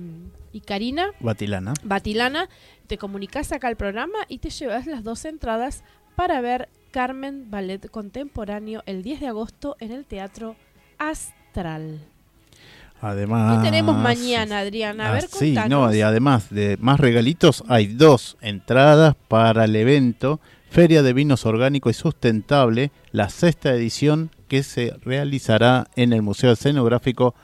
[0.52, 1.74] y Karina Batilana.
[1.82, 2.48] Batilana,
[2.86, 5.84] te comunicas acá al programa y te llevas las dos entradas
[6.14, 10.56] para ver Carmen Ballet Contemporáneo el 10 de agosto en el Teatro
[10.98, 12.00] Astral.
[13.00, 13.58] Además.
[13.58, 15.08] ¿Qué tenemos mañana, Adriana?
[15.08, 19.74] A ver, Ah, sí, no, y además de más regalitos, hay dos entradas para el
[19.74, 20.40] evento
[20.70, 26.52] Feria de Vinos Orgánico y Sustentable, la sexta edición que se realizará en el Museo
[26.52, 27.34] Escenográfico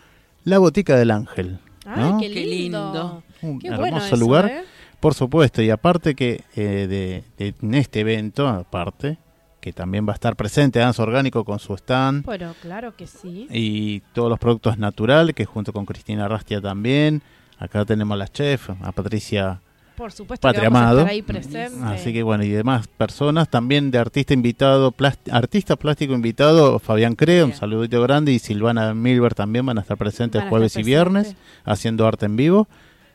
[0.44, 1.58] La Botica del Ángel.
[1.94, 2.18] Ay, ¿no?
[2.20, 2.84] qué Qué lindo.
[2.92, 3.22] lindo.
[3.42, 4.46] Un Qué hermoso bueno eso, lugar.
[4.46, 4.64] ¿eh?
[5.00, 9.18] Por supuesto, y aparte que eh, de, de- en este evento, aparte,
[9.60, 13.46] que también va a estar presente Danza Orgánico con su stand Bueno, claro que sí.
[13.50, 17.22] y todos los productos naturales, que junto con Cristina Rastia también.
[17.58, 19.60] Acá tenemos a la chef, a Patricia
[19.98, 20.98] Por supuesto Patria que vamos a Amado.
[21.00, 21.82] estar ahí presente.
[21.82, 24.94] Así que bueno, y demás personas, también de artista invitado,
[25.32, 29.96] artista plástico invitado, Fabián Crea, un saludito grande, y Silvana Milber también van a estar
[29.96, 31.34] presentes Van jueves estar y viernes,
[31.64, 32.68] haciendo arte en vivo.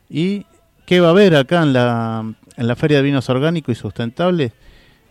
[0.09, 0.45] ¿Y
[0.85, 4.51] qué va a haber acá en la, en la Feria de Vinos Orgánicos y Sustentables?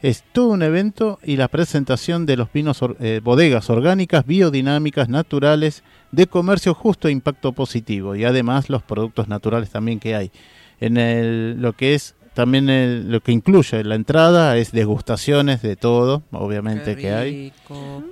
[0.02, 5.84] Es todo un evento y la presentación de los vinos, eh, bodegas orgánicas, biodinámicas, naturales,
[6.10, 10.30] de comercio justo e impacto positivo, y además los productos naturales también que hay
[10.84, 15.76] en el, lo que es también el- lo que incluye la entrada es degustaciones de
[15.76, 17.52] todo, obviamente que hay,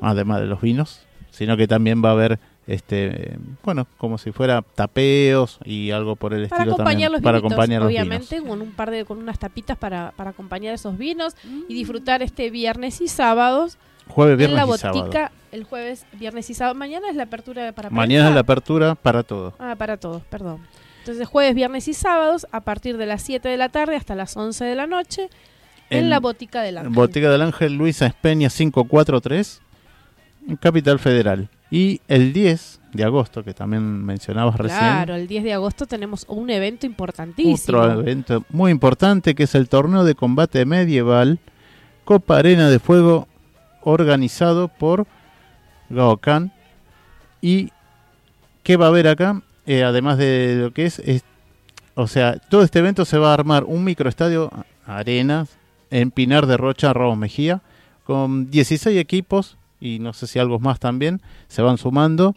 [0.02, 1.00] además de los vinos,
[1.30, 6.34] sino que también va a haber este bueno, como si fuera tapeos y algo por
[6.34, 8.48] el Para estilo acompañar también los para vinitos, acompañar los obviamente, vinos.
[8.50, 11.34] con un par de con unas tapitas para, para acompañar esos vinos
[11.68, 15.00] y disfrutar este viernes y sábados Jueves, en viernes la y sábado.
[15.04, 16.74] botica el jueves, viernes y sábado.
[16.76, 19.54] Mañana es la apertura para Mañana es la apertura para todo.
[19.58, 20.58] Ah, para todos, perdón.
[21.00, 24.36] Entonces, jueves, viernes y sábados, a partir de las 7 de la tarde hasta las
[24.36, 25.28] 11 de la noche,
[25.90, 26.92] en, En la Botica del Ángel.
[26.92, 29.60] Botica del Ángel Luisa Espeña 543
[30.48, 31.48] en Capital Federal.
[31.70, 36.24] Y el 10 de agosto, que también mencionabas recién, Claro, el 10 de agosto tenemos
[36.28, 37.78] un evento importantísimo.
[37.78, 41.38] Otro evento muy importante que es el torneo de combate medieval
[42.04, 43.28] Copa Arena de Fuego
[43.82, 45.06] organizado por
[45.90, 46.52] Gaokan.
[47.40, 47.70] ¿Y
[48.62, 49.42] qué va a haber acá?
[49.72, 51.22] Eh, además de lo que es, es-
[51.94, 54.50] o sea, todo este evento se va a armar un microestadio
[54.84, 55.48] Arenas
[55.90, 57.62] en Pinar de Rocha, Ramos Mejía,
[58.04, 62.34] con 16 equipos y no sé si algo más también, se van sumando.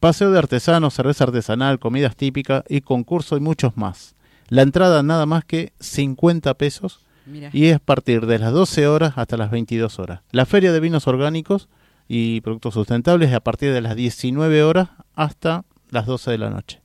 [0.00, 4.14] Paseo de artesanos, cerveza artesanal, comidas típicas y concurso y muchos más.
[4.48, 7.50] La entrada nada más que 50 pesos Mira.
[7.52, 10.20] y es a partir de las 12 horas hasta las 22 horas.
[10.32, 11.68] La feria de vinos orgánicos
[12.08, 16.50] y productos sustentables es a partir de las 19 horas hasta las 12 de la
[16.50, 16.80] noche.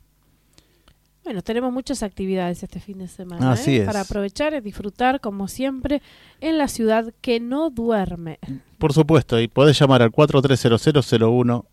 [1.24, 3.52] Bueno, tenemos muchas actividades este fin de semana.
[3.52, 3.82] Así ¿eh?
[3.82, 3.86] es.
[3.86, 6.02] Para aprovechar y disfrutar, como siempre,
[6.42, 8.40] en la ciudad que no duerme.
[8.78, 11.66] Por supuesto, y podés llamar al 430001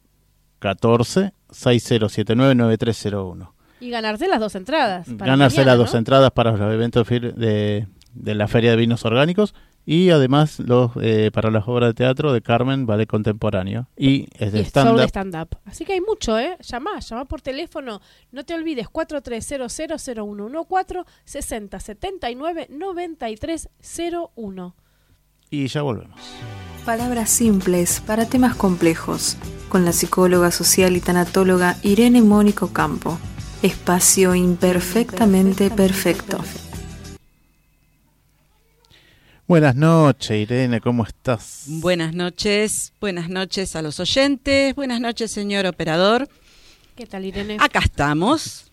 [0.58, 3.52] 14 60799301.
[3.80, 5.06] Y ganarse las dos entradas.
[5.16, 5.98] para Ganarse mañana, las dos ¿no?
[6.00, 9.54] entradas para los eventos de, de la Feria de Vinos Orgánicos
[9.86, 14.50] y además los eh, para las obras de teatro de Carmen Ballet Contemporáneo y es
[14.52, 15.08] de stand-up.
[15.08, 15.56] stand-up.
[15.64, 16.56] Así que hay mucho, ¿eh?
[16.60, 18.00] Llamá, llamá por teléfono.
[18.32, 24.74] No te olvides, 43000114 6079 9301.
[25.50, 26.20] Y ya volvemos.
[26.84, 29.36] Palabras simples para temas complejos,
[29.68, 33.20] con la psicóloga social y tanatóloga Irene Mónico Campo.
[33.62, 36.40] Espacio imperfectamente perfecto.
[39.48, 41.64] Buenas noches, Irene, ¿cómo estás?
[41.68, 46.28] Buenas noches, buenas noches a los oyentes, buenas noches, señor operador.
[46.96, 47.56] ¿Qué tal, Irene?
[47.60, 48.70] Acá estamos.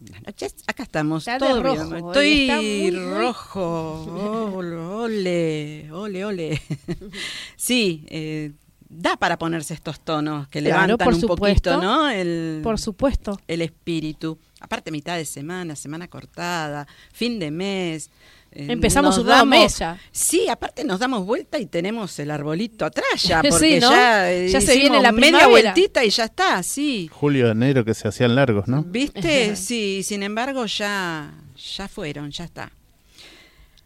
[0.00, 1.28] Buenas noches, acá estamos.
[1.28, 2.06] Está de todo rojo, bien.
[2.06, 2.90] Estoy está muy,
[3.20, 4.52] rojo.
[4.56, 6.62] Ole, ole, ole.
[7.56, 8.50] sí, eh,
[8.88, 11.70] da para ponerse estos tonos que Claro, levantan por un supuesto.
[11.70, 12.10] poquito, ¿no?
[12.10, 13.40] El, Por supuesto.
[13.46, 14.36] el espíritu.
[14.58, 18.10] Aparte, mitad de semana, semana cortada, fin de mes.
[18.54, 19.98] Eh, Empezamos nos un nuevo damos- mes ya.
[20.10, 23.90] Sí, aparte nos damos vuelta y tenemos el arbolito atrás ya, Sí, porque ¿no?
[23.90, 25.72] ya, eh, Ya se viene la media primavera.
[25.72, 27.08] vueltita y ya está, sí.
[27.12, 28.82] Julio, enero que se hacían largos, ¿no?
[28.82, 29.56] ¿Viste?
[29.56, 31.32] Sí, sin embargo ya,
[31.76, 32.72] ya fueron, ya está.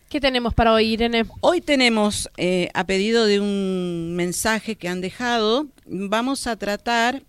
[0.09, 1.27] ¿Qué tenemos para hoy, Irene?
[1.41, 7.23] Hoy tenemos, eh, a pedido de un mensaje que han dejado, vamos a tratar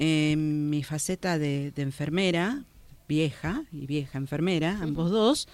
[0.00, 2.64] eh, mi faceta de, de enfermera,
[3.08, 5.48] vieja y vieja enfermera, ambos dos,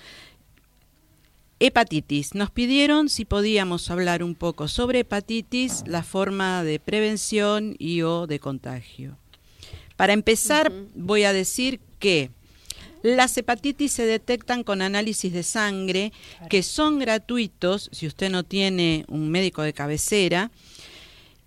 [1.66, 2.34] hepatitis.
[2.34, 8.26] Nos pidieron si podíamos hablar un poco sobre hepatitis, la forma de prevención y o
[8.26, 9.16] de contagio.
[9.96, 12.30] Para empezar, voy a decir que
[13.02, 16.12] Las hepatitis se detectan con análisis de sangre
[16.48, 20.52] que son gratuitos si usted no tiene un médico de cabecera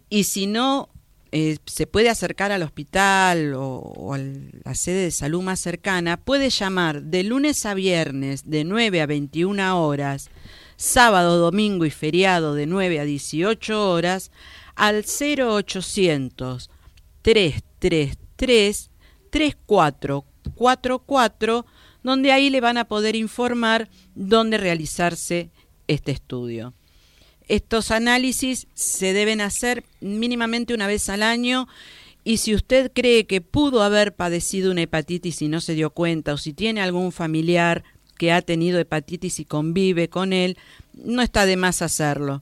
[0.10, 0.90] y si no
[1.38, 6.16] eh, se puede acercar al hospital o, o a la sede de salud más cercana,
[6.16, 10.30] puede llamar de lunes a viernes de 9 a 21 horas,
[10.78, 14.32] sábado, domingo y feriado de 9 a 18 horas
[14.76, 16.70] al 0800
[17.22, 18.90] 333
[19.30, 21.66] 3444,
[22.02, 25.52] donde ahí le van a poder informar dónde realizarse
[25.88, 26.74] este estudio.
[27.48, 31.68] Estos análisis se deben hacer mínimamente una vez al año
[32.24, 36.34] y si usted cree que pudo haber padecido una hepatitis y no se dio cuenta
[36.34, 37.84] o si tiene algún familiar
[38.18, 40.58] que ha tenido hepatitis y convive con él,
[40.94, 42.42] no está de más hacerlo.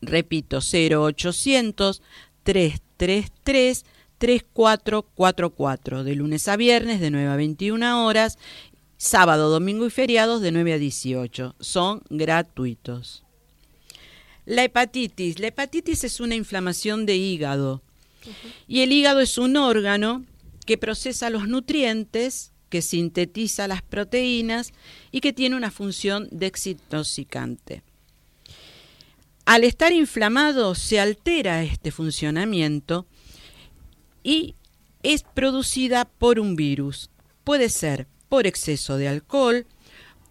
[0.00, 2.02] Repito, 0800
[2.42, 3.84] 333
[4.18, 8.38] 3444, de lunes a viernes de 9 a 21 horas,
[8.96, 11.56] sábado, domingo y feriados de 9 a 18.
[11.60, 13.23] Son gratuitos.
[14.46, 15.38] La hepatitis.
[15.38, 17.82] La hepatitis es una inflamación de hígado.
[18.66, 20.24] Y el hígado es un órgano
[20.66, 24.72] que procesa los nutrientes, que sintetiza las proteínas
[25.10, 27.82] y que tiene una función desintoxicante.
[29.44, 33.06] Al estar inflamado se altera este funcionamiento
[34.22, 34.54] y
[35.02, 37.10] es producida por un virus.
[37.44, 39.66] Puede ser por exceso de alcohol,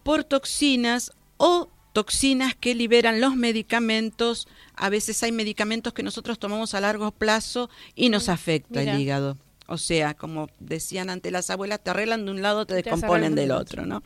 [0.02, 4.48] por toxinas o toxinas que liberan los medicamentos.
[4.74, 8.94] A veces hay medicamentos que nosotros tomamos a largo plazo y nos afecta Mira.
[8.94, 9.38] el hígado.
[9.66, 13.34] O sea, como decían ante las abuelas, te arreglan de un lado, te Te descomponen
[13.34, 14.02] del otro, ¿no?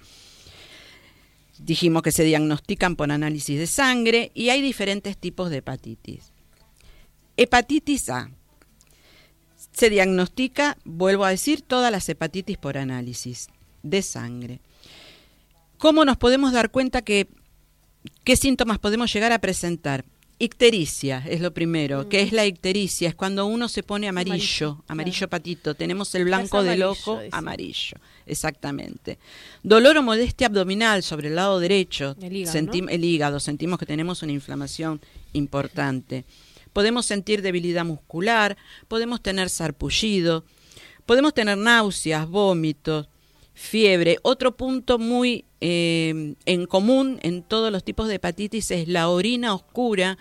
[1.59, 6.31] Dijimos que se diagnostican por análisis de sangre y hay diferentes tipos de hepatitis.
[7.37, 8.31] Hepatitis A.
[9.73, 13.49] Se diagnostica, vuelvo a decir, todas las hepatitis por análisis
[13.83, 14.61] de sangre.
[15.79, 17.29] ¿Cómo nos podemos dar cuenta que
[18.29, 20.05] qué síntomas podemos llegar a presentar?
[20.39, 22.11] Ictericia es lo primero.
[22.11, 23.09] ¿Qué es la ictericia?
[23.09, 25.75] Es cuando uno se pone amarillo, Amarillo, patito.
[25.75, 27.31] Tenemos el blanco del amarillo, ojo dice.
[27.35, 27.97] amarillo.
[28.27, 29.19] Exactamente.
[29.63, 32.17] Dolor o molestia abdominal sobre el lado derecho.
[32.21, 32.91] El hígado, Sentim- ¿no?
[32.91, 33.41] el hígado.
[33.41, 35.01] Sentimos que tenemos una inflamación
[35.33, 36.27] importante.
[36.75, 38.59] Podemos sentir debilidad muscular,
[38.89, 40.45] podemos tener sarpullido,
[41.07, 43.09] podemos tener náuseas, vómitos,
[43.59, 44.19] fiebre.
[44.23, 49.53] Otro punto muy eh, en común en todos los tipos de hepatitis es la orina
[49.53, 50.17] oscura,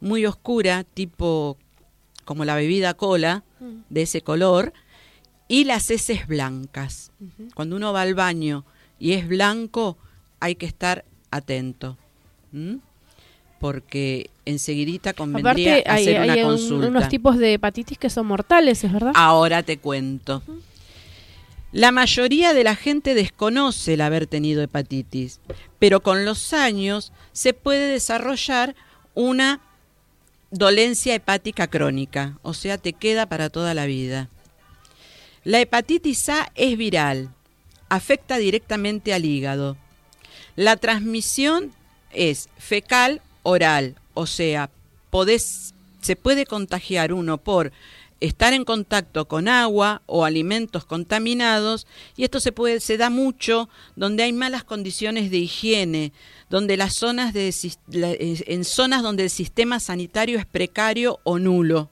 [0.00, 1.56] muy oscura, tipo
[2.26, 3.44] como la bebida cola,
[3.88, 4.72] de ese color,
[5.48, 7.10] y las heces blancas.
[7.54, 8.64] Cuando uno va al baño
[9.00, 9.96] y es blanco,
[10.38, 11.96] hay que estar atento.
[12.52, 12.78] ¿m?
[13.58, 16.88] Porque enseguidita convendría Aparte, hay, hacer una hay un- consulta.
[16.88, 19.12] unos tipos de hepatitis que son mortales, ¿es verdad?
[19.14, 20.42] Ahora te cuento.
[21.72, 25.40] La mayoría de la gente desconoce el haber tenido hepatitis,
[25.78, 28.76] pero con los años se puede desarrollar
[29.14, 29.60] una
[30.50, 34.28] dolencia hepática crónica, o sea, te queda para toda la vida.
[35.44, 37.30] La hepatitis A es viral,
[37.88, 39.78] afecta directamente al hígado.
[40.56, 41.72] La transmisión
[42.10, 44.68] es fecal oral, o sea,
[46.02, 47.72] se puede contagiar uno por
[48.22, 54.22] estar en contacto con agua o alimentos contaminados y esto se puede da mucho donde
[54.22, 56.12] hay malas condiciones de higiene,
[56.48, 61.90] donde las zonas de eh, en zonas donde el sistema sanitario es precario o nulo.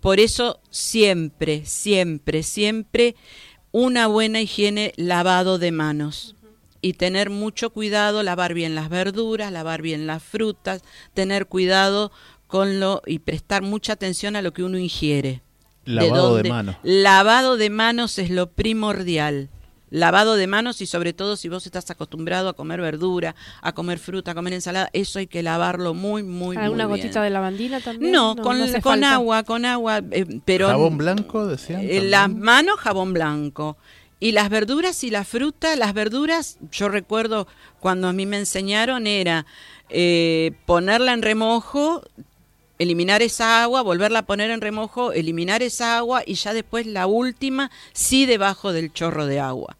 [0.00, 3.16] Por eso siempre, siempre, siempre
[3.72, 6.36] una buena higiene, lavado de manos.
[6.80, 12.12] Y tener mucho cuidado, lavar bien las verduras, lavar bien las frutas, tener cuidado
[12.48, 15.42] con lo y prestar mucha atención a lo que uno ingiere.
[15.84, 16.76] Lavado de manos.
[16.82, 19.48] Lavado de manos es lo primordial.
[19.90, 23.98] Lavado de manos y sobre todo si vos estás acostumbrado a comer verdura, a comer
[23.98, 27.06] fruta, a comer ensalada, eso hay que lavarlo muy, muy, ¿Alguna muy bien.
[27.06, 28.12] gotita de lavandina también?
[28.12, 29.14] No, con, con falta.
[29.14, 31.80] agua, con agua, eh, pero Jabón blanco, decían.
[31.82, 33.78] eh, las manos jabón blanco.
[34.20, 37.46] Y las verduras y la fruta, las verduras, yo recuerdo
[37.80, 39.46] cuando a mí me enseñaron era
[39.88, 42.02] eh, ponerla en remojo,
[42.78, 47.06] eliminar esa agua, volverla a poner en remojo, eliminar esa agua y ya después la
[47.06, 49.76] última sí debajo del chorro de agua.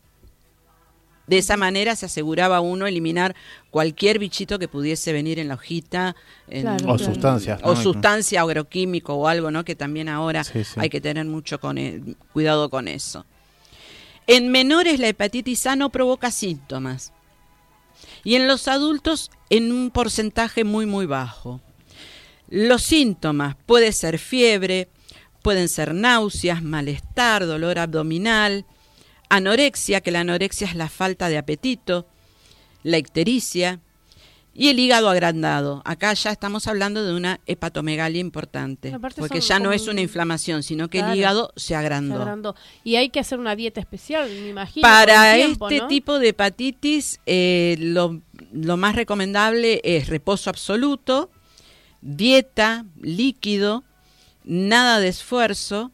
[1.26, 3.36] De esa manera se aseguraba uno eliminar
[3.70, 6.16] cualquier bichito que pudiese venir en la hojita.
[6.48, 7.12] en- Claro, O claro.
[7.12, 7.60] sustancias.
[7.62, 7.82] o ¿no?
[7.82, 9.62] sustancia agroquímico o algo, ¿no?
[9.64, 10.74] Que también ahora Sí, sí.
[10.80, 12.00] hay que tener mucho con e-
[12.32, 13.26] cuidado con eso.
[14.26, 17.12] En menores la hepatitis A no provoca síntomas
[18.24, 21.60] y en los adultos en un porcentaje muy muy bajo.
[22.48, 24.88] Los síntomas puede ser fiebre,
[25.42, 28.64] pueden ser náuseas, malestar, dolor abdominal,
[29.28, 32.06] anorexia, que la anorexia es la falta de apetito,
[32.82, 33.80] la ictericia
[34.54, 35.82] y el hígado agrandado.
[35.84, 40.62] Acá ya estamos hablando de una hepatomegalia importante, porque ya no es una un- inflamación,
[40.62, 41.12] sino que Claro.
[41.12, 42.56] el hígado se Se agrandó.
[42.82, 44.82] Y hay que hacer una dieta especial, me imagino.
[44.82, 45.88] Para tiempo, este ¿no?
[45.88, 48.20] tipo de hepatitis, eh, lo,
[48.52, 51.30] lo más recomendable es reposo absoluto,
[52.00, 53.84] dieta, líquido,
[54.44, 55.92] nada de esfuerzo.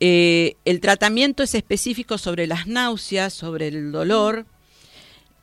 [0.00, 4.46] Eh, el tratamiento es específico sobre las náuseas, sobre el dolor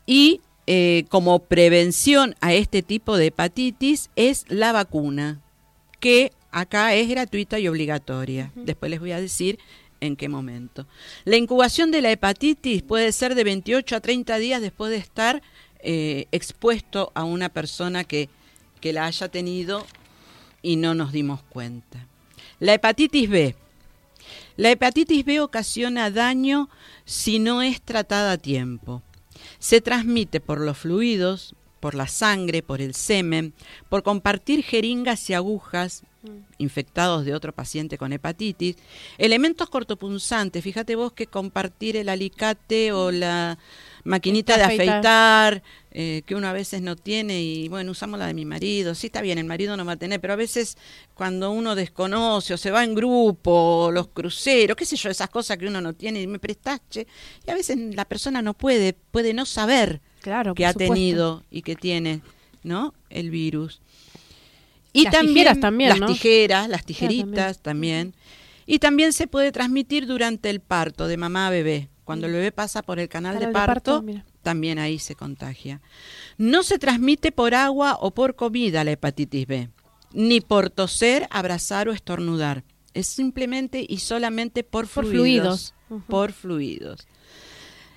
[0.05, 5.41] y eh, como prevención a este tipo de hepatitis es la vacuna,
[5.99, 8.51] que acá es gratuita y obligatoria.
[8.55, 9.59] Después les voy a decir
[9.99, 10.87] en qué momento.
[11.23, 15.41] La incubación de la hepatitis puede ser de 28 a 30 días después de estar
[15.79, 18.29] eh, expuesto a una persona que,
[18.85, 19.83] que la haya tenido
[20.61, 22.05] y no nos dimos cuenta.
[22.59, 23.55] La hepatitis B.
[24.57, 26.69] La hepatitis B ocasiona daño
[27.03, 29.01] si no es tratada a tiempo.
[29.57, 33.55] Se transmite por los fluidos, por la sangre, por el semen,
[33.89, 36.03] por compartir jeringas y agujas
[36.59, 38.75] infectados de otro paciente con hepatitis.
[39.17, 43.57] Elementos cortopunzantes, fíjate vos que compartir el alicate o la
[44.05, 45.61] maquinita de Afeitar.
[45.91, 49.07] eh, que uno a veces no tiene y bueno, usamos la de mi marido, sí
[49.07, 50.77] está bien, el marido no va a tener, pero a veces
[51.13, 53.51] cuando uno desconoce o se va en grupo,
[53.85, 57.07] o los cruceros, qué sé yo, esas cosas que uno no tiene y me prestache,
[57.47, 60.93] y a veces la persona no puede, puede no saber Claro, que ha supuesto.
[60.93, 62.21] tenido y que tiene,
[62.63, 62.93] ¿no?
[63.09, 63.79] El virus.
[64.91, 66.07] Y Las tijeras también, las ¿no?
[66.07, 68.13] tijeras, las Claro, tijeritas también.
[68.65, 71.89] Y también se puede transmitir durante el parto de mamá a bebé.
[72.05, 74.05] Cuando el bebé pasa por el canal, Canal de de parto,
[74.43, 75.81] también ahí se contagia.
[76.37, 79.69] No se transmite por agua o por comida la hepatitis B,
[80.13, 82.63] ni por toser, abrazar o estornudar.
[82.93, 85.73] Es simplemente y solamente por, Por fluidos.
[86.07, 87.07] Por fluidos.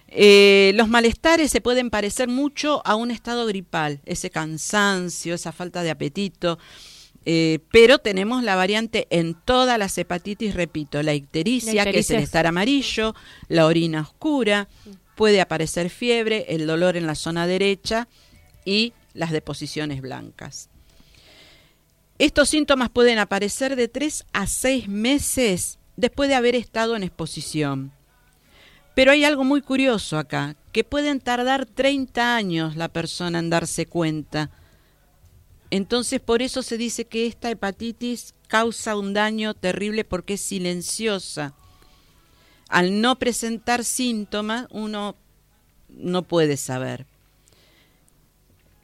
[0.09, 5.83] Eh, los malestares se pueden parecer mucho a un estado gripal, ese cansancio, esa falta
[5.83, 6.59] de apetito,
[7.25, 12.11] eh, pero tenemos la variante en todas las hepatitis, repito, la ictericia, La que es
[12.11, 13.14] el ictericia es- estar amarillo,
[13.49, 14.69] la orina oscura,
[15.16, 18.09] puede aparecer fiebre, el dolor en la zona derecha
[18.64, 20.71] y las deposiciones blancas.
[22.19, 27.93] Estos síntomas pueden aparecer de 3 a 6 meses después de haber estado en exposición.
[28.95, 33.87] Pero hay algo muy curioso acá, que pueden tardar 30 años la persona en darse
[33.87, 34.51] cuenta.
[35.71, 41.55] Entonces por eso se dice que esta hepatitis causa un daño terrible porque es silenciosa.
[42.69, 45.16] Al no presentar síntomas, uno
[45.89, 47.07] no puede saber.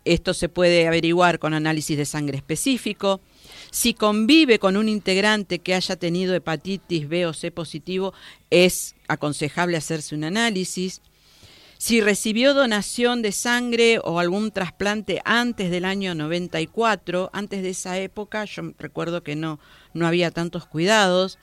[0.05, 3.21] Esto se puede averiguar con análisis de sangre específico.
[3.71, 8.13] Si convive con un integrante que haya tenido hepatitis B o C positivo,
[8.51, 11.01] es aconsejable hacerse un análisis.
[11.85, 17.99] Si recibió donación de sangre o algún trasplante antes del año 94, antes de esa
[17.99, 19.61] época, yo recuerdo que no,
[19.93, 21.39] no había tantos cuidados.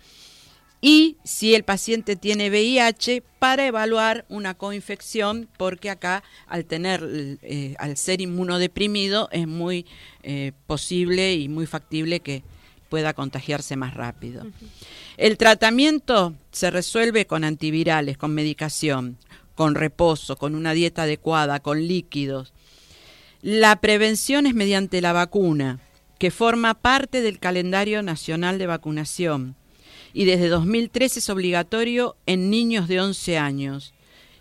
[0.81, 7.75] Y si el paciente tiene VIH, para evaluar una coinfección, porque acá al tener, eh,
[7.77, 9.85] al ser inmunodeprimido, es muy
[10.23, 12.41] eh, posible y muy factible que
[12.89, 14.47] pueda contagiarse más rápido.
[15.17, 19.17] El tratamiento se resuelve con antivirales, con medicación,
[19.55, 22.53] con reposo, con una dieta adecuada, con líquidos.
[23.41, 25.79] La prevención es mediante la vacuna,
[26.19, 29.55] que forma parte del calendario nacional de vacunación
[30.13, 33.93] y desde 2013 es obligatorio en niños de 11 años.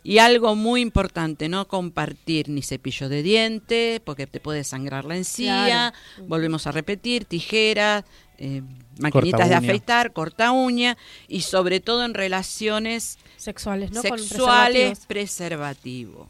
[0.03, 5.16] Y algo muy importante, no compartir ni cepillo de dientes, porque te puede sangrar la
[5.16, 6.28] encía, Claro.
[6.28, 8.05] volvemos a repetir, tijeras,
[8.38, 8.62] eh,
[8.98, 10.96] maquinitas de afeitar, corta uña,
[11.28, 14.03] y sobre todo en relaciones Sexuales, ¿no?
[14.03, 15.07] Con sexuales, preservativos.
[15.07, 16.28] preservativo.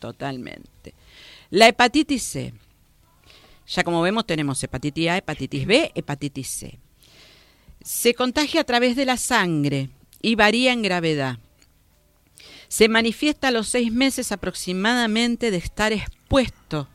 [0.00, 0.94] Totalmente.
[1.50, 2.54] La hepatitis C.
[3.68, 6.78] Ya como vemos tenemos hepatitis A, hepatitis B, hepatitis C.
[7.82, 9.90] Se contagia a través de la sangre
[10.22, 11.38] y varía en gravedad.
[12.68, 16.88] Se manifiesta a los seis meses aproximadamente de estar expuesto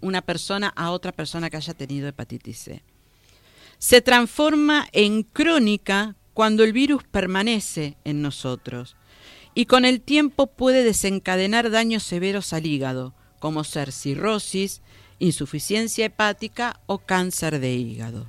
[0.00, 2.82] una persona a otra persona que haya tenido hepatitis C.
[3.78, 8.96] Se transforma en crónica cuando el virus permanece en nosotros
[9.54, 14.82] y con el tiempo puede desencadenar daños severos al hígado, como ser cirrosis,
[15.18, 18.26] insuficiencia hepática o cáncer de hígado.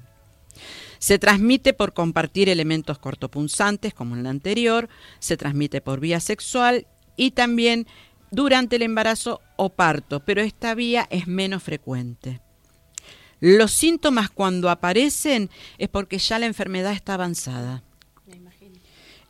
[0.99, 4.89] Se transmite por compartir elementos cortopunzantes, como en la anterior,
[5.19, 7.87] se transmite por vía sexual y también
[8.31, 12.41] durante el embarazo o parto, pero esta vía es menos frecuente.
[13.39, 17.83] Los síntomas cuando aparecen es porque ya la enfermedad está avanzada.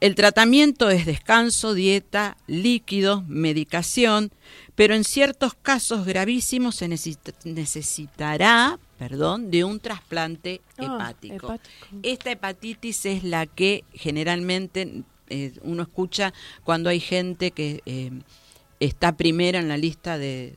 [0.02, 4.32] El tratamiento es descanso, dieta, líquidos, medicación,
[4.76, 11.36] pero en ciertos casos gravísimos se necesita- necesitará perdón, de un trasplante Ah, hepático.
[11.54, 11.88] hepático.
[12.04, 16.34] Esta hepatitis es la que generalmente eh, uno escucha
[16.64, 18.12] cuando hay gente que eh,
[18.80, 20.56] está primera en la lista de,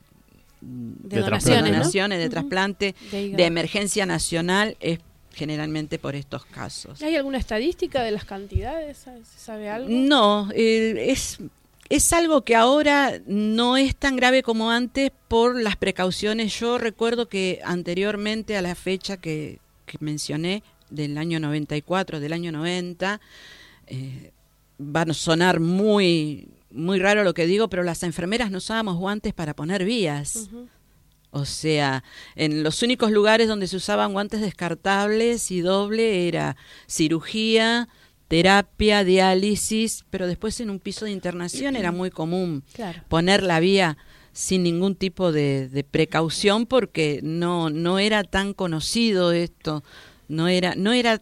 [0.60, 4.98] De, De donaciones, de trasplante, De emergencia nacional, es
[5.32, 7.00] generalmente por estos casos.
[7.00, 8.98] ¿Hay alguna estadística de las cantidades?
[8.98, 9.88] ¿Se sabe algo?
[9.88, 11.38] No, eh, es,
[11.88, 16.58] es algo que ahora no es tan grave como antes por las precauciones.
[16.58, 22.52] Yo recuerdo que anteriormente a la fecha que, que mencioné, del año 94, del año
[22.52, 23.20] 90,
[23.86, 24.32] eh,
[24.78, 29.34] van a sonar muy, muy raro lo que digo, pero las enfermeras no usábamos guantes
[29.34, 30.50] para poner vías.
[31.30, 32.04] O sea,
[32.36, 37.88] en los únicos lugares donde se usaban guantes descartables y doble era cirugía,
[38.28, 43.02] terapia, diálisis, pero después en un piso de internación era muy común Claro.
[43.08, 43.96] poner la vía
[44.32, 49.82] sin ningún tipo de, de precaución porque no, no era tan conocido esto,
[50.28, 51.20] no era, no era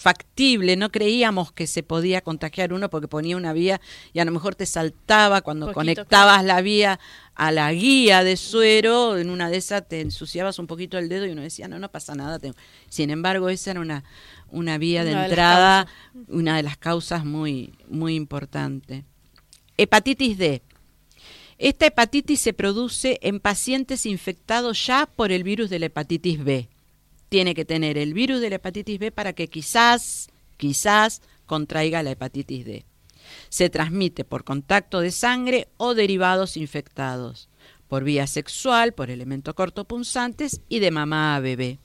[0.00, 3.82] factible, no creíamos que se podía contagiar uno porque ponía una vía
[4.14, 6.98] y a lo mejor te saltaba cuando Poquito, conectabas la vía
[7.34, 11.26] a la guía de suero, en una de esas te ensuciabas un poquito el dedo
[11.26, 12.38] y uno decía, no, no pasa nada.
[12.88, 14.04] Sin embargo, esa era una,
[14.48, 15.86] una vía de Una entrada,
[16.28, 19.04] una de las causas muy, muy importante.
[19.76, 20.62] Hepatitis D.
[21.58, 26.70] Esta hepatitis se produce en pacientes infectados ya por el virus de la hepatitis B.
[27.30, 32.10] Tiene que tener el virus de la hepatitis B para que quizás, quizás contraiga la
[32.10, 32.84] hepatitis D.
[33.48, 37.48] Se transmite por contacto de sangre o derivados infectados,
[37.86, 41.78] por vía sexual, por elementos cortopunzantes y de mamá a bebé.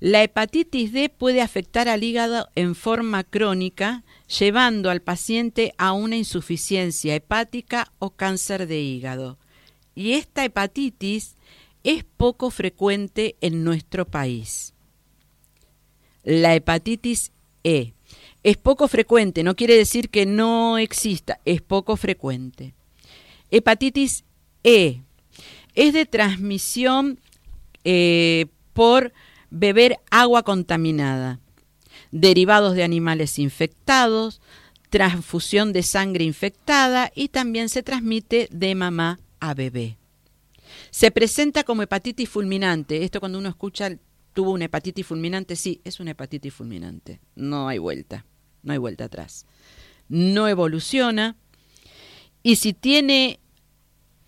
[0.00, 6.16] La hepatitis D puede afectar al hígado en forma crónica, llevando al paciente a una
[6.16, 9.38] insuficiencia hepática o cáncer de hígado.
[9.94, 11.36] Y esta hepatitis
[11.84, 14.74] es poco frecuente en nuestro país.
[16.24, 17.30] La hepatitis
[17.62, 17.92] E
[18.42, 22.74] es poco frecuente, no quiere decir que no exista, es poco frecuente.
[23.50, 24.24] Hepatitis
[24.62, 25.00] E
[25.74, 27.20] es de transmisión
[27.84, 29.12] eh, por
[29.50, 31.40] beber agua contaminada,
[32.10, 34.40] derivados de animales infectados,
[34.90, 39.96] transfusión de sangre infectada y también se transmite de mamá a bebé.
[40.94, 43.02] Se presenta como hepatitis fulminante.
[43.02, 43.90] Esto cuando uno escucha
[44.32, 47.18] tuvo una hepatitis fulminante, sí, es una hepatitis fulminante.
[47.34, 48.24] No hay vuelta,
[48.62, 49.44] no hay vuelta atrás.
[50.08, 51.34] No evoluciona
[52.44, 53.40] y si tiene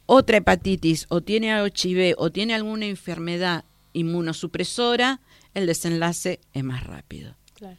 [0.06, 5.20] otra hepatitis o tiene HIV o tiene alguna enfermedad inmunosupresora,
[5.54, 7.36] el desenlace es más rápido.
[7.54, 7.78] Claro.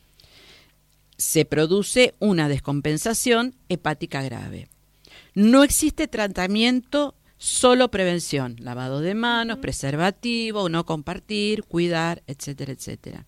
[1.17, 4.69] Se produce una descompensación hepática grave.
[5.33, 13.25] No existe tratamiento, solo prevención, lavado de manos, preservativo, no compartir, cuidar, etcétera, etcétera.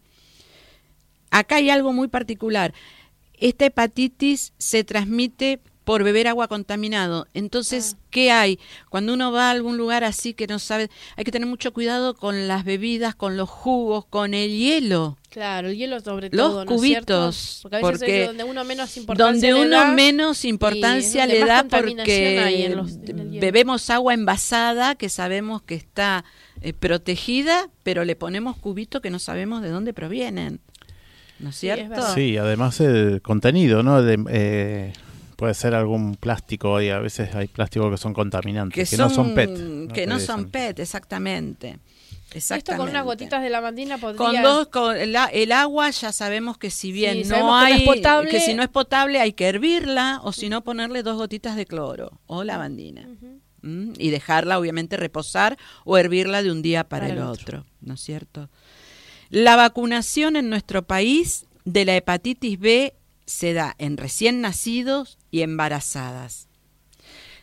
[1.32, 2.74] Acá hay algo muy particular.
[3.34, 7.26] Esta hepatitis se transmite por beber agua contaminado.
[7.34, 8.60] Entonces, ¿qué hay?
[8.90, 12.14] Cuando uno va a algún lugar así que no sabe, hay que tener mucho cuidado
[12.16, 15.18] con las bebidas, con los jugos, con el hielo.
[15.32, 17.14] Claro, el hielo sobre Los todo, ¿no es cierto?
[17.16, 20.38] cubitos, Porque a veces porque es donde uno menos importancia donde le uno da menos
[20.38, 23.42] y es importancia donde le da porque en los- en el hielo.
[23.42, 26.24] bebemos agua envasada que sabemos que está
[26.62, 30.60] eh, protegida, pero le ponemos cubitos que no sabemos de dónde provienen.
[31.40, 32.14] ¿No es Sí, es cierto?
[32.14, 34.02] Sí, además el contenido, ¿no?
[34.04, 34.94] De, eh,
[35.40, 39.08] puede ser algún plástico y a veces hay plásticos que son contaminantes, que, que, son,
[39.08, 39.94] no son PET.
[39.94, 41.70] que no son PET, exactamente.
[41.70, 42.92] Esto con Exactamente.
[42.92, 44.18] unas gotitas de lavandina podría...
[44.18, 47.76] Con dos, con el, agua ya sabemos que si bien Sí, no sabemos que no
[47.76, 48.30] hay, es potable.
[48.30, 51.66] que si no es potable hay que hervirla o si no ponerle dos gotitas de
[51.66, 53.08] cloro o lavandina.
[53.62, 53.94] ¿Mm?
[53.98, 57.94] Y dejarla obviamente reposar o hervirla de un día para, Para el el otro, ¿no
[57.94, 58.50] es cierto?
[59.30, 62.94] La vacunación en nuestro país de la hepatitis B
[63.30, 66.48] se da en recién nacidos y embarazadas.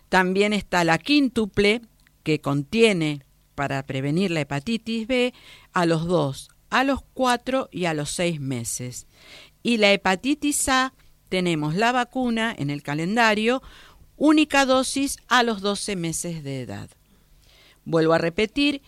[0.08, 1.80] También está la quíntuple
[2.24, 3.22] que contiene
[3.54, 5.32] para prevenir la hepatitis B
[5.72, 9.06] a los 2, a los 4 y a los 6 meses.
[9.62, 10.92] Y la hepatitis A
[11.28, 13.62] tenemos la vacuna en el calendario,
[14.16, 16.90] única dosis a los 12 meses de edad.
[17.84, 18.82] Vuelvo a repetir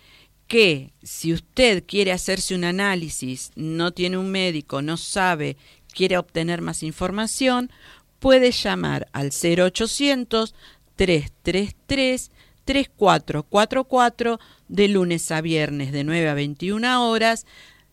[0.48, 5.56] que si usted quiere hacerse un análisis, no tiene un médico, no sabe,
[5.94, 7.70] quiere obtener más información,
[8.18, 10.54] puede llamar al 0800
[10.96, 12.30] 333
[12.64, 17.46] 3444 de lunes a viernes de 9 a 21 horas,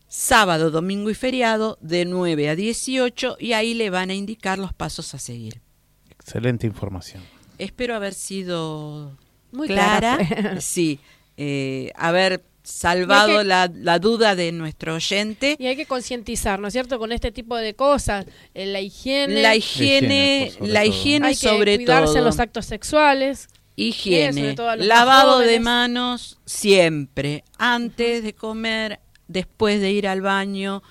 [0.08, 4.74] sábado, domingo y feriado de 9 a 18 y ahí le van a indicar los
[4.74, 5.62] pasos a seguir.
[6.10, 7.22] Excelente información.
[7.58, 9.16] Espero haber sido
[9.52, 10.60] Muy clara, clara.
[10.60, 11.00] sí,
[11.38, 15.56] eh, haber salvado que- la, la duda de nuestro oyente.
[15.58, 16.98] Y hay que concientizar, ¿no es cierto?
[16.98, 18.26] Con este tipo de cosas.
[18.54, 19.40] Eh, la higiene.
[19.42, 20.88] La higiene, higiene, por sobre la todo.
[20.92, 22.18] higiene hay que cuidarse todo.
[22.18, 23.48] en los actos sexuales.
[23.76, 29.92] Higiene, sobre todo a los más lavado de manos siempre, antes de comer, después de
[29.92, 30.82] ir al baño,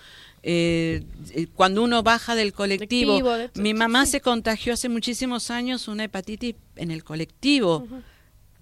[0.44, 1.02] eh,
[1.32, 3.20] eh, cuando uno baja del colectivo.
[3.20, 4.12] Colectivo, de- Mi mamá sí.
[4.14, 7.88] se contagió hace muchísimos años una hepatitis en el colectivo,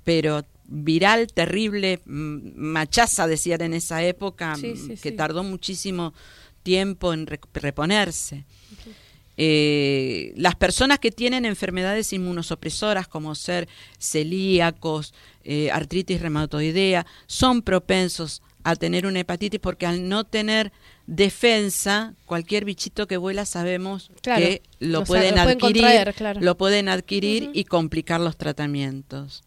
[0.05, 5.16] pero viral, terrible, mm, machaza decían en esa época, Sí, mm, sí, que sí.
[5.16, 6.14] tardó muchísimo
[6.64, 8.45] tiempo en reponerse.
[9.36, 18.43] Eh, las personas que tienen enfermedades inmunosupresoras como ser celíacos, eh, artritis reumatoidea, son propensos
[18.64, 20.72] a tener una hepatitis porque al no tener
[21.07, 26.14] defensa, cualquier bichito que vuela sabemos Claro, que lo, pueden sa- lo pueden adquirir, contraer,
[26.14, 26.39] claro.
[26.41, 29.43] lo pueden adquirir y complicar los tratamientos.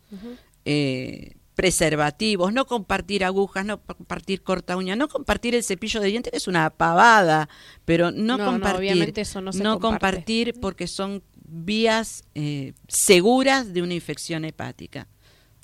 [0.67, 6.31] Eh, preservativos, no compartir agujas, no compartir corta uña, no compartir el cepillo de dientes,
[6.31, 7.49] que es una pavada,
[7.87, 9.81] pero no, No, no, compartir, obviamente eso no se comparte.
[9.81, 15.09] compartir porque son vías eh, seguras de una infección hepática.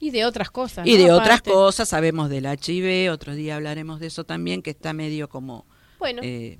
[0.00, 0.86] Y de otras cosas.
[0.86, 1.04] Y ¿no?
[1.04, 5.28] de otras cosas, sabemos del HIV, otro día hablaremos de eso también, que está medio
[5.28, 5.66] como
[5.98, 6.58] Bueno, eh,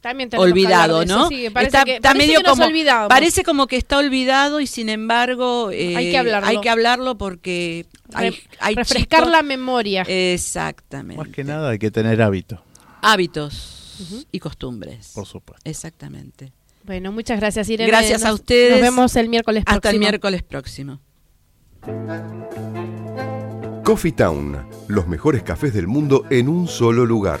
[0.00, 1.28] también olvidado, ¿no?
[1.28, 4.66] sí, parece está que, está parece medio que como parece como que está olvidado y
[4.66, 6.48] sin embargo eh, Hay que hablarlo.
[6.48, 10.02] hay que hablarlo porque hay, Re- hay refrescar chicos- la memoria.
[10.08, 12.62] exactamente Más que nada hay que tener hábito,
[13.02, 15.68] hábitos y costumbres por supuesto.
[15.68, 16.52] exactamente
[16.84, 17.90] Bueno, muchas gracias, Irene.
[17.90, 18.72] Gracias a ustedes.
[18.72, 20.00] Nos vemos el miércoles hasta el próximo.
[20.00, 21.00] miércoles próximo
[23.84, 27.40] Coffee Town, los mejores cafés del mundo en un solo lugar.